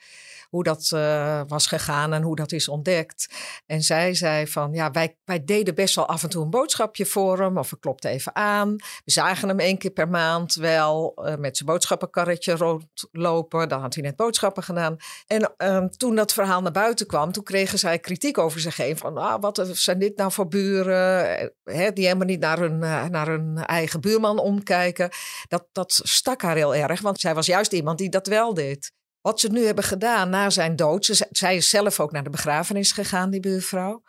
hoe 0.52 0.62
dat 0.62 0.90
uh, 0.94 1.40
was 1.46 1.66
gegaan 1.66 2.12
en 2.12 2.22
hoe 2.22 2.36
dat 2.36 2.52
is 2.52 2.68
ontdekt. 2.68 3.34
En 3.66 3.82
zij 3.82 4.14
zei 4.14 4.46
van, 4.46 4.72
ja, 4.72 4.90
wij, 4.90 5.16
wij 5.24 5.44
deden 5.44 5.74
best 5.74 5.94
wel 5.94 6.06
af 6.08 6.22
en 6.22 6.28
toe 6.28 6.42
een 6.42 6.50
boodschapje 6.50 7.06
voor 7.06 7.38
hem. 7.40 7.58
Of 7.58 7.70
we 7.70 7.78
klopten 7.78 8.10
even 8.10 8.36
aan. 8.36 8.76
We 8.76 9.10
zagen 9.10 9.48
hem 9.48 9.58
één 9.58 9.78
keer 9.78 9.90
per 9.90 10.08
maand 10.08 10.54
wel 10.54 11.14
uh, 11.16 11.36
met 11.36 11.56
zijn 11.56 11.68
boodschappenkarretje 11.68 12.56
rondlopen. 12.56 13.68
Dan 13.68 13.80
had 13.80 13.94
hij 13.94 14.02
net 14.02 14.16
boodschappen 14.16 14.62
gedaan. 14.62 14.96
En 15.26 15.52
uh, 15.58 15.84
toen 15.84 16.14
dat 16.14 16.32
verhaal 16.32 16.62
naar 16.62 16.72
buiten 16.72 17.06
kwam, 17.06 17.32
toen 17.32 17.44
kregen 17.44 17.78
zij 17.78 17.98
kritiek 17.98 18.38
over 18.38 18.60
zich 18.60 18.76
heen. 18.76 18.96
Van, 18.96 19.16
ah, 19.16 19.40
wat 19.40 19.68
zijn 19.72 19.98
dit 19.98 20.16
nou 20.16 20.32
voor 20.32 20.48
buren? 20.48 21.38
Eh, 21.38 21.48
hè, 21.64 21.92
die 21.92 22.04
helemaal 22.04 22.26
niet 22.26 22.40
naar 22.40 22.58
hun, 22.58 22.78
naar 23.10 23.26
hun 23.26 23.56
eigen 23.56 24.00
buurman 24.00 24.38
omkijken. 24.38 25.10
Dat, 25.48 25.66
dat 25.72 26.00
stak 26.02 26.42
haar 26.42 26.56
heel 26.56 26.74
erg, 26.74 27.00
want 27.00 27.20
zij 27.20 27.34
was 27.34 27.46
juist 27.46 27.72
iemand 27.72 27.98
die 27.98 28.10
dat 28.10 28.26
wel 28.26 28.54
deed. 28.54 28.92
Wat 29.22 29.40
ze 29.40 29.48
nu 29.48 29.64
hebben 29.64 29.84
gedaan 29.84 30.30
na 30.30 30.50
zijn 30.50 30.76
dood. 30.76 31.04
Ze, 31.04 31.26
zij 31.30 31.56
is 31.56 31.70
zelf 31.70 32.00
ook 32.00 32.12
naar 32.12 32.24
de 32.24 32.30
begrafenis 32.30 32.92
gegaan, 32.92 33.30
die 33.30 33.40
buurvrouw. 33.40 34.02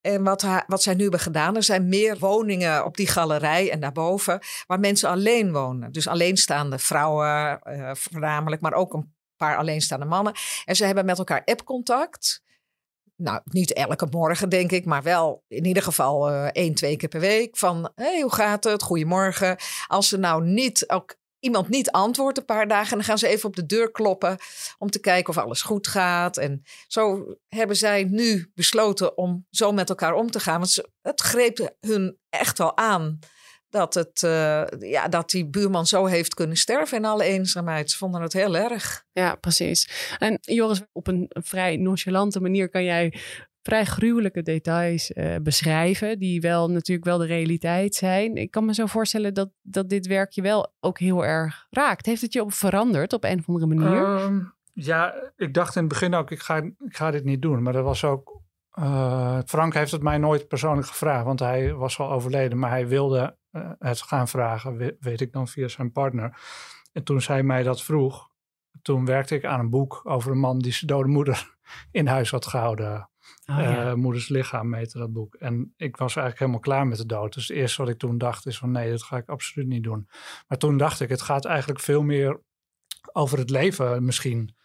En 0.00 0.22
wat, 0.22 0.46
wat 0.66 0.82
zij 0.82 0.94
nu 0.94 1.02
hebben 1.02 1.20
gedaan, 1.20 1.56
er 1.56 1.62
zijn 1.62 1.88
meer 1.88 2.18
woningen 2.18 2.84
op 2.84 2.96
die 2.96 3.06
galerij 3.06 3.70
en 3.70 3.80
daarboven, 3.80 4.40
waar 4.66 4.80
mensen 4.80 5.08
alleen 5.08 5.52
wonen. 5.52 5.92
Dus 5.92 6.08
alleenstaande 6.08 6.78
vrouwen, 6.78 7.60
uh, 7.64 7.90
voornamelijk, 7.94 8.62
maar 8.62 8.72
ook 8.72 8.92
een 8.92 9.14
paar 9.36 9.56
alleenstaande 9.56 10.04
mannen. 10.04 10.32
En 10.64 10.76
ze 10.76 10.84
hebben 10.84 11.04
met 11.04 11.18
elkaar 11.18 11.42
appcontact. 11.44 12.42
Nou, 13.16 13.40
niet 13.44 13.72
elke 13.72 14.06
morgen, 14.10 14.48
denk 14.48 14.70
ik, 14.70 14.84
maar 14.84 15.02
wel 15.02 15.44
in 15.48 15.64
ieder 15.64 15.82
geval 15.82 16.30
uh, 16.30 16.46
één, 16.46 16.74
twee 16.74 16.96
keer 16.96 17.08
per 17.08 17.20
week. 17.20 17.56
Van 17.56 17.92
hey, 17.94 18.20
hoe 18.20 18.34
gaat 18.34 18.64
het? 18.64 18.82
Goedemorgen. 18.82 19.56
Als 19.86 20.08
ze 20.08 20.16
nou 20.16 20.44
niet 20.44 20.88
ook 20.88 21.16
iemand 21.40 21.68
niet 21.68 21.90
antwoordt 21.90 22.38
een 22.38 22.44
paar 22.44 22.68
dagen. 22.68 22.90
En 22.90 22.96
dan 22.96 23.06
gaan 23.06 23.18
ze 23.18 23.28
even 23.28 23.48
op 23.48 23.56
de 23.56 23.66
deur 23.66 23.90
kloppen 23.90 24.36
om 24.78 24.90
te 24.90 25.00
kijken 25.00 25.28
of 25.28 25.38
alles 25.38 25.62
goed 25.62 25.86
gaat. 25.86 26.36
En 26.36 26.62
zo 26.86 27.34
hebben 27.48 27.76
zij 27.76 28.04
nu 28.04 28.50
besloten 28.54 29.16
om 29.16 29.46
zo 29.50 29.72
met 29.72 29.88
elkaar 29.88 30.14
om 30.14 30.30
te 30.30 30.40
gaan. 30.40 30.58
Want 30.58 30.70
ze, 30.70 30.90
het 31.02 31.20
greep 31.20 31.76
hun 31.80 32.18
echt 32.30 32.58
wel 32.58 32.76
aan 32.76 33.18
dat, 33.70 33.94
het, 33.94 34.22
uh, 34.22 34.62
ja, 34.78 35.08
dat 35.08 35.30
die 35.30 35.46
buurman 35.46 35.86
zo 35.86 36.06
heeft 36.06 36.34
kunnen 36.34 36.56
sterven 36.56 36.96
in 36.96 37.04
alle 37.04 37.24
eenzaamheid. 37.24 37.90
Ze 37.90 37.96
vonden 37.96 38.22
het 38.22 38.32
heel 38.32 38.56
erg. 38.56 39.04
Ja, 39.12 39.34
precies. 39.34 39.90
En 40.18 40.38
Joris, 40.40 40.82
op 40.92 41.06
een 41.06 41.30
vrij 41.30 41.76
nonchalante 41.76 42.40
manier 42.40 42.68
kan 42.68 42.84
jij 42.84 43.14
vrij 43.62 43.84
gruwelijke 43.84 44.42
details 44.42 45.10
uh, 45.10 45.36
beschrijven, 45.42 46.18
die 46.18 46.40
wel 46.40 46.70
natuurlijk 46.70 47.06
wel 47.06 47.18
de 47.18 47.26
realiteit 47.26 47.94
zijn. 47.94 48.36
Ik 48.36 48.50
kan 48.50 48.64
me 48.64 48.74
zo 48.74 48.86
voorstellen 48.86 49.34
dat, 49.34 49.50
dat 49.62 49.88
dit 49.88 50.06
werk 50.06 50.32
je 50.32 50.42
wel 50.42 50.74
ook 50.80 50.98
heel 50.98 51.24
erg 51.24 51.66
raakt. 51.70 52.06
Heeft 52.06 52.22
het 52.22 52.32
je 52.32 52.42
op 52.42 52.52
veranderd 52.52 53.12
op 53.12 53.24
een 53.24 53.38
of 53.38 53.48
andere 53.48 53.66
manier? 53.66 54.22
Um, 54.22 54.56
ja, 54.72 55.14
ik 55.36 55.54
dacht 55.54 55.74
in 55.74 55.80
het 55.80 55.90
begin 55.90 56.14
ook, 56.14 56.30
ik 56.30 56.40
ga, 56.40 56.56
ik 56.56 56.96
ga 56.96 57.10
dit 57.10 57.24
niet 57.24 57.42
doen. 57.42 57.62
Maar 57.62 57.72
dat 57.72 57.84
was 57.84 58.04
ook. 58.04 58.40
Uh, 58.78 59.38
Frank 59.46 59.74
heeft 59.74 59.92
het 59.92 60.02
mij 60.02 60.18
nooit 60.18 60.48
persoonlijk 60.48 60.86
gevraagd, 60.86 61.24
want 61.24 61.40
hij 61.40 61.74
was 61.74 61.98
al 61.98 62.10
overleden. 62.10 62.58
Maar 62.58 62.70
hij 62.70 62.88
wilde 62.88 63.36
uh, 63.52 63.70
het 63.78 64.02
gaan 64.02 64.28
vragen, 64.28 64.96
weet 65.00 65.20
ik 65.20 65.32
dan 65.32 65.48
via 65.48 65.68
zijn 65.68 65.92
partner. 65.92 66.38
En 66.92 67.04
toen 67.04 67.20
zij 67.20 67.42
mij 67.42 67.62
dat 67.62 67.82
vroeg, 67.82 68.28
toen 68.82 69.04
werkte 69.04 69.34
ik 69.34 69.44
aan 69.44 69.60
een 69.60 69.70
boek 69.70 70.00
over 70.04 70.30
een 70.30 70.38
man 70.38 70.58
die 70.58 70.72
zijn 70.72 70.86
dode 70.86 71.08
moeder 71.08 71.56
in 71.90 72.06
huis 72.06 72.30
had 72.30 72.46
gehouden. 72.46 73.10
Ja. 73.56 73.90
uh, 73.90 73.94
moeders 73.94 74.28
lichaam 74.28 74.74
heette 74.74 74.98
dat 74.98 75.12
boek. 75.12 75.34
En 75.34 75.74
ik 75.76 75.96
was 75.96 76.16
eigenlijk 76.16 76.38
helemaal 76.38 76.60
klaar 76.60 76.86
met 76.86 76.98
de 76.98 77.06
dood. 77.06 77.34
Dus 77.34 77.48
het 77.48 77.56
eerste 77.56 77.82
wat 77.82 77.90
ik 77.90 77.98
toen 77.98 78.18
dacht 78.18 78.46
is 78.46 78.58
van 78.58 78.70
nee, 78.70 78.90
dat 78.90 79.02
ga 79.02 79.16
ik 79.16 79.28
absoluut 79.28 79.68
niet 79.68 79.82
doen. 79.82 80.08
Maar 80.48 80.58
toen 80.58 80.76
dacht 80.76 81.00
ik, 81.00 81.08
het 81.08 81.22
gaat 81.22 81.44
eigenlijk 81.44 81.80
veel 81.80 82.02
meer 82.02 82.40
over 83.12 83.38
het 83.38 83.50
leven 83.50 84.04
misschien. 84.04 84.56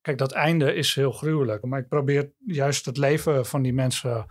Kijk, 0.00 0.18
dat 0.18 0.32
einde 0.32 0.74
is 0.74 0.94
heel 0.94 1.12
gruwelijk. 1.12 1.64
Maar 1.64 1.78
ik 1.78 1.88
probeer 1.88 2.32
juist 2.38 2.84
het 2.84 2.96
leven 2.96 3.46
van 3.46 3.62
die 3.62 3.74
mensen 3.74 4.26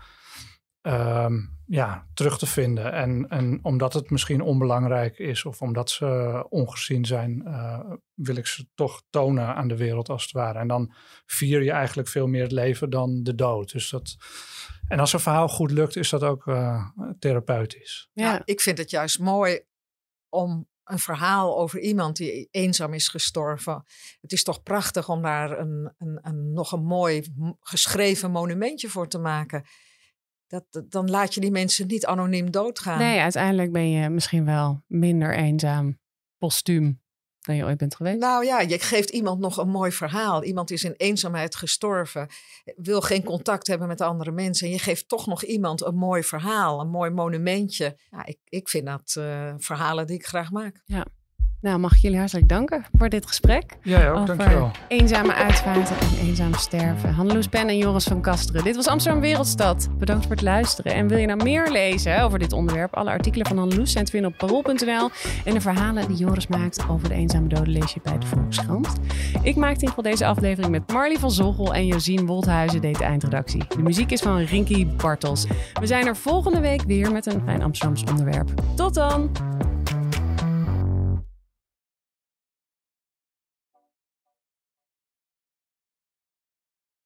Ehm, 0.84 1.34
ja, 1.66 2.08
terug 2.14 2.38
te 2.38 2.46
vinden. 2.46 2.92
En, 2.92 3.26
en 3.30 3.60
omdat 3.62 3.94
het 3.94 4.10
misschien 4.10 4.42
onbelangrijk 4.42 5.20
is 5.20 5.46
of 5.46 5.62
omdat 5.62 5.90
ze 5.90 6.46
ongezien 6.50 7.06
zijn, 7.06 7.44
uh, 7.46 7.80
wil 8.14 8.36
ik 8.36 8.48
ze 8.48 8.68
toch 8.76 9.04
tonen 9.10 9.56
aan 9.56 9.68
de 9.68 9.78
wereld 9.78 10.10
als 10.10 10.24
het 10.24 10.32
ware. 10.32 10.60
En 10.60 10.68
dan 10.68 10.94
vier 11.26 11.64
je 11.64 11.72
eigenlijk 11.72 12.08
veel 12.08 12.28
meer 12.28 12.42
het 12.42 12.52
leven 12.52 12.90
dan 12.90 13.24
de 13.24 13.36
dood. 13.36 13.72
Dus 13.72 13.90
dat, 13.90 14.16
en 14.88 15.00
als 15.00 15.14
een 15.14 15.20
verhaal 15.20 15.48
goed 15.48 15.72
lukt, 15.72 15.96
is 15.96 16.10
dat 16.10 16.24
ook 16.24 16.46
uh, 16.46 16.88
therapeutisch. 17.20 18.10
Ja. 18.14 18.42
ik 18.46 18.62
vind 18.62 18.78
het 18.78 18.90
juist 18.90 19.20
mooi 19.20 19.62
om 20.30 20.68
een 20.84 21.00
verhaal 21.00 21.58
over 21.60 21.80
iemand 21.80 22.16
die 22.16 22.48
eenzaam 22.52 22.94
is 22.94 23.08
gestorven. 23.08 23.84
Het 24.22 24.32
is 24.32 24.44
toch 24.44 24.64
prachtig 24.64 25.10
om 25.10 25.22
daar 25.22 25.60
een, 25.60 25.94
een, 25.98 26.20
een 26.22 26.54
nog 26.54 26.72
een 26.72 26.86
mooi 26.86 27.34
geschreven 27.60 28.32
monumentje 28.32 28.90
voor 28.90 29.08
te 29.08 29.20
maken 29.20 29.66
dat, 30.62 30.92
dan 30.92 31.10
laat 31.10 31.34
je 31.34 31.40
die 31.40 31.52
mensen 31.52 31.88
niet 31.88 32.06
anoniem 32.06 32.52
doodgaan. 32.52 32.98
Nee, 32.98 33.20
uiteindelijk 33.20 33.72
ben 33.72 33.90
je 33.90 34.10
misschien 34.10 34.46
wel 34.46 34.84
minder 34.88 35.36
eenzaam, 35.36 36.00
postuum, 36.38 37.02
dan 37.40 37.56
je 37.56 37.64
ooit 37.64 37.78
bent 37.78 37.96
geweest. 37.96 38.20
Nou 38.20 38.46
ja, 38.46 38.60
je 38.60 38.80
geeft 38.80 39.10
iemand 39.10 39.40
nog 39.40 39.58
een 39.58 39.70
mooi 39.70 39.92
verhaal. 39.92 40.44
Iemand 40.44 40.72
is 40.72 40.84
in 40.84 40.94
eenzaamheid 40.98 41.56
gestorven, 41.56 42.28
wil 42.76 43.02
geen 43.02 43.24
contact 43.24 43.68
hebben 43.68 43.88
met 43.88 44.02
andere 44.02 44.32
mensen. 44.32 44.68
En 44.68 44.74
je 44.74 44.80
geeft 44.80 45.08
toch 45.08 45.28
nog 45.28 45.44
iemand 45.44 45.86
een 45.86 45.96
mooi 45.96 46.24
verhaal, 46.24 46.80
een 46.80 46.90
mooi 46.90 47.10
monumentje. 47.10 48.00
Ja, 48.10 48.26
ik, 48.26 48.40
ik 48.44 48.70
vind 48.70 48.86
dat 48.86 49.16
uh, 49.18 49.54
verhalen 49.58 50.08
die 50.08 50.16
ik 50.16 50.26
graag 50.26 50.52
maak. 50.52 50.82
Ja. 50.86 51.06
Nou, 51.64 51.80
mag 51.80 51.96
ik 51.96 51.98
jullie 51.98 52.18
hartelijk 52.18 52.50
danken 52.50 52.86
voor 52.98 53.10
dit 53.10 53.28
gesprek. 53.28 53.78
Ja, 53.82 54.10
ook, 54.10 54.28
dankjewel. 54.28 54.72
Eenzame 54.88 55.34
uitvaarten 55.34 55.96
en 56.00 56.26
eenzaam 56.28 56.54
sterven. 56.54 57.14
Hanneloes 57.14 57.48
Pen 57.48 57.68
en 57.68 57.78
Joris 57.78 58.04
van 58.04 58.22
Kasteren. 58.22 58.64
Dit 58.64 58.76
was 58.76 58.88
Amsterdam 58.88 59.22
Wereldstad. 59.22 59.90
Bedankt 59.98 60.26
voor 60.26 60.32
het 60.32 60.44
luisteren. 60.44 60.94
En 60.94 61.08
wil 61.08 61.18
je 61.18 61.26
nou 61.26 61.44
meer 61.44 61.72
lezen 61.72 62.22
over 62.22 62.40
dit 62.40 62.54
onderwerp? 62.54 62.96
Alle 62.96 63.10
artikelen 63.10 63.48
van 63.48 63.58
Hanneloes 63.58 63.92
zijn 63.92 64.06
te 64.06 64.12
vinden 64.12 64.32
op 64.32 64.38
parool.nl. 64.38 65.10
En 65.46 65.54
de 65.54 65.62
verhalen 65.62 66.08
die 66.08 66.18
Joris 66.18 66.48
maakt 66.48 66.84
over 66.90 67.10
de 67.10 67.16
eenzame 67.16 67.48
doden 67.48 67.74
lees 67.74 67.94
je 67.94 68.00
bij 68.04 68.18
de 68.18 68.28
Volkskrant. 68.28 68.88
Ik 69.42 69.56
maakte 69.56 69.84
in 69.84 69.88
ieder 69.88 69.88
geval 69.88 70.04
deze 70.04 70.26
aflevering 70.26 70.72
met 70.72 70.92
Marley 70.92 71.18
van 71.18 71.32
Zoggel 71.32 71.74
en 71.74 71.86
Josien 71.86 72.26
Wolthuizen 72.26 72.82
deed 72.82 72.98
de 72.98 73.04
eindredactie. 73.04 73.64
De 73.68 73.82
muziek 73.82 74.12
is 74.12 74.22
van 74.22 74.38
Rinky 74.38 74.88
Bartels. 74.88 75.46
We 75.80 75.88
zijn 75.88 76.08
er 76.08 76.16
volgende 76.16 76.60
week 76.60 76.82
weer 76.82 77.12
met 77.12 77.26
een 77.26 77.42
fijn 77.46 77.62
Amsterdams 77.62 78.04
onderwerp. 78.04 78.50
Tot 78.76 78.94
dan! 78.94 79.32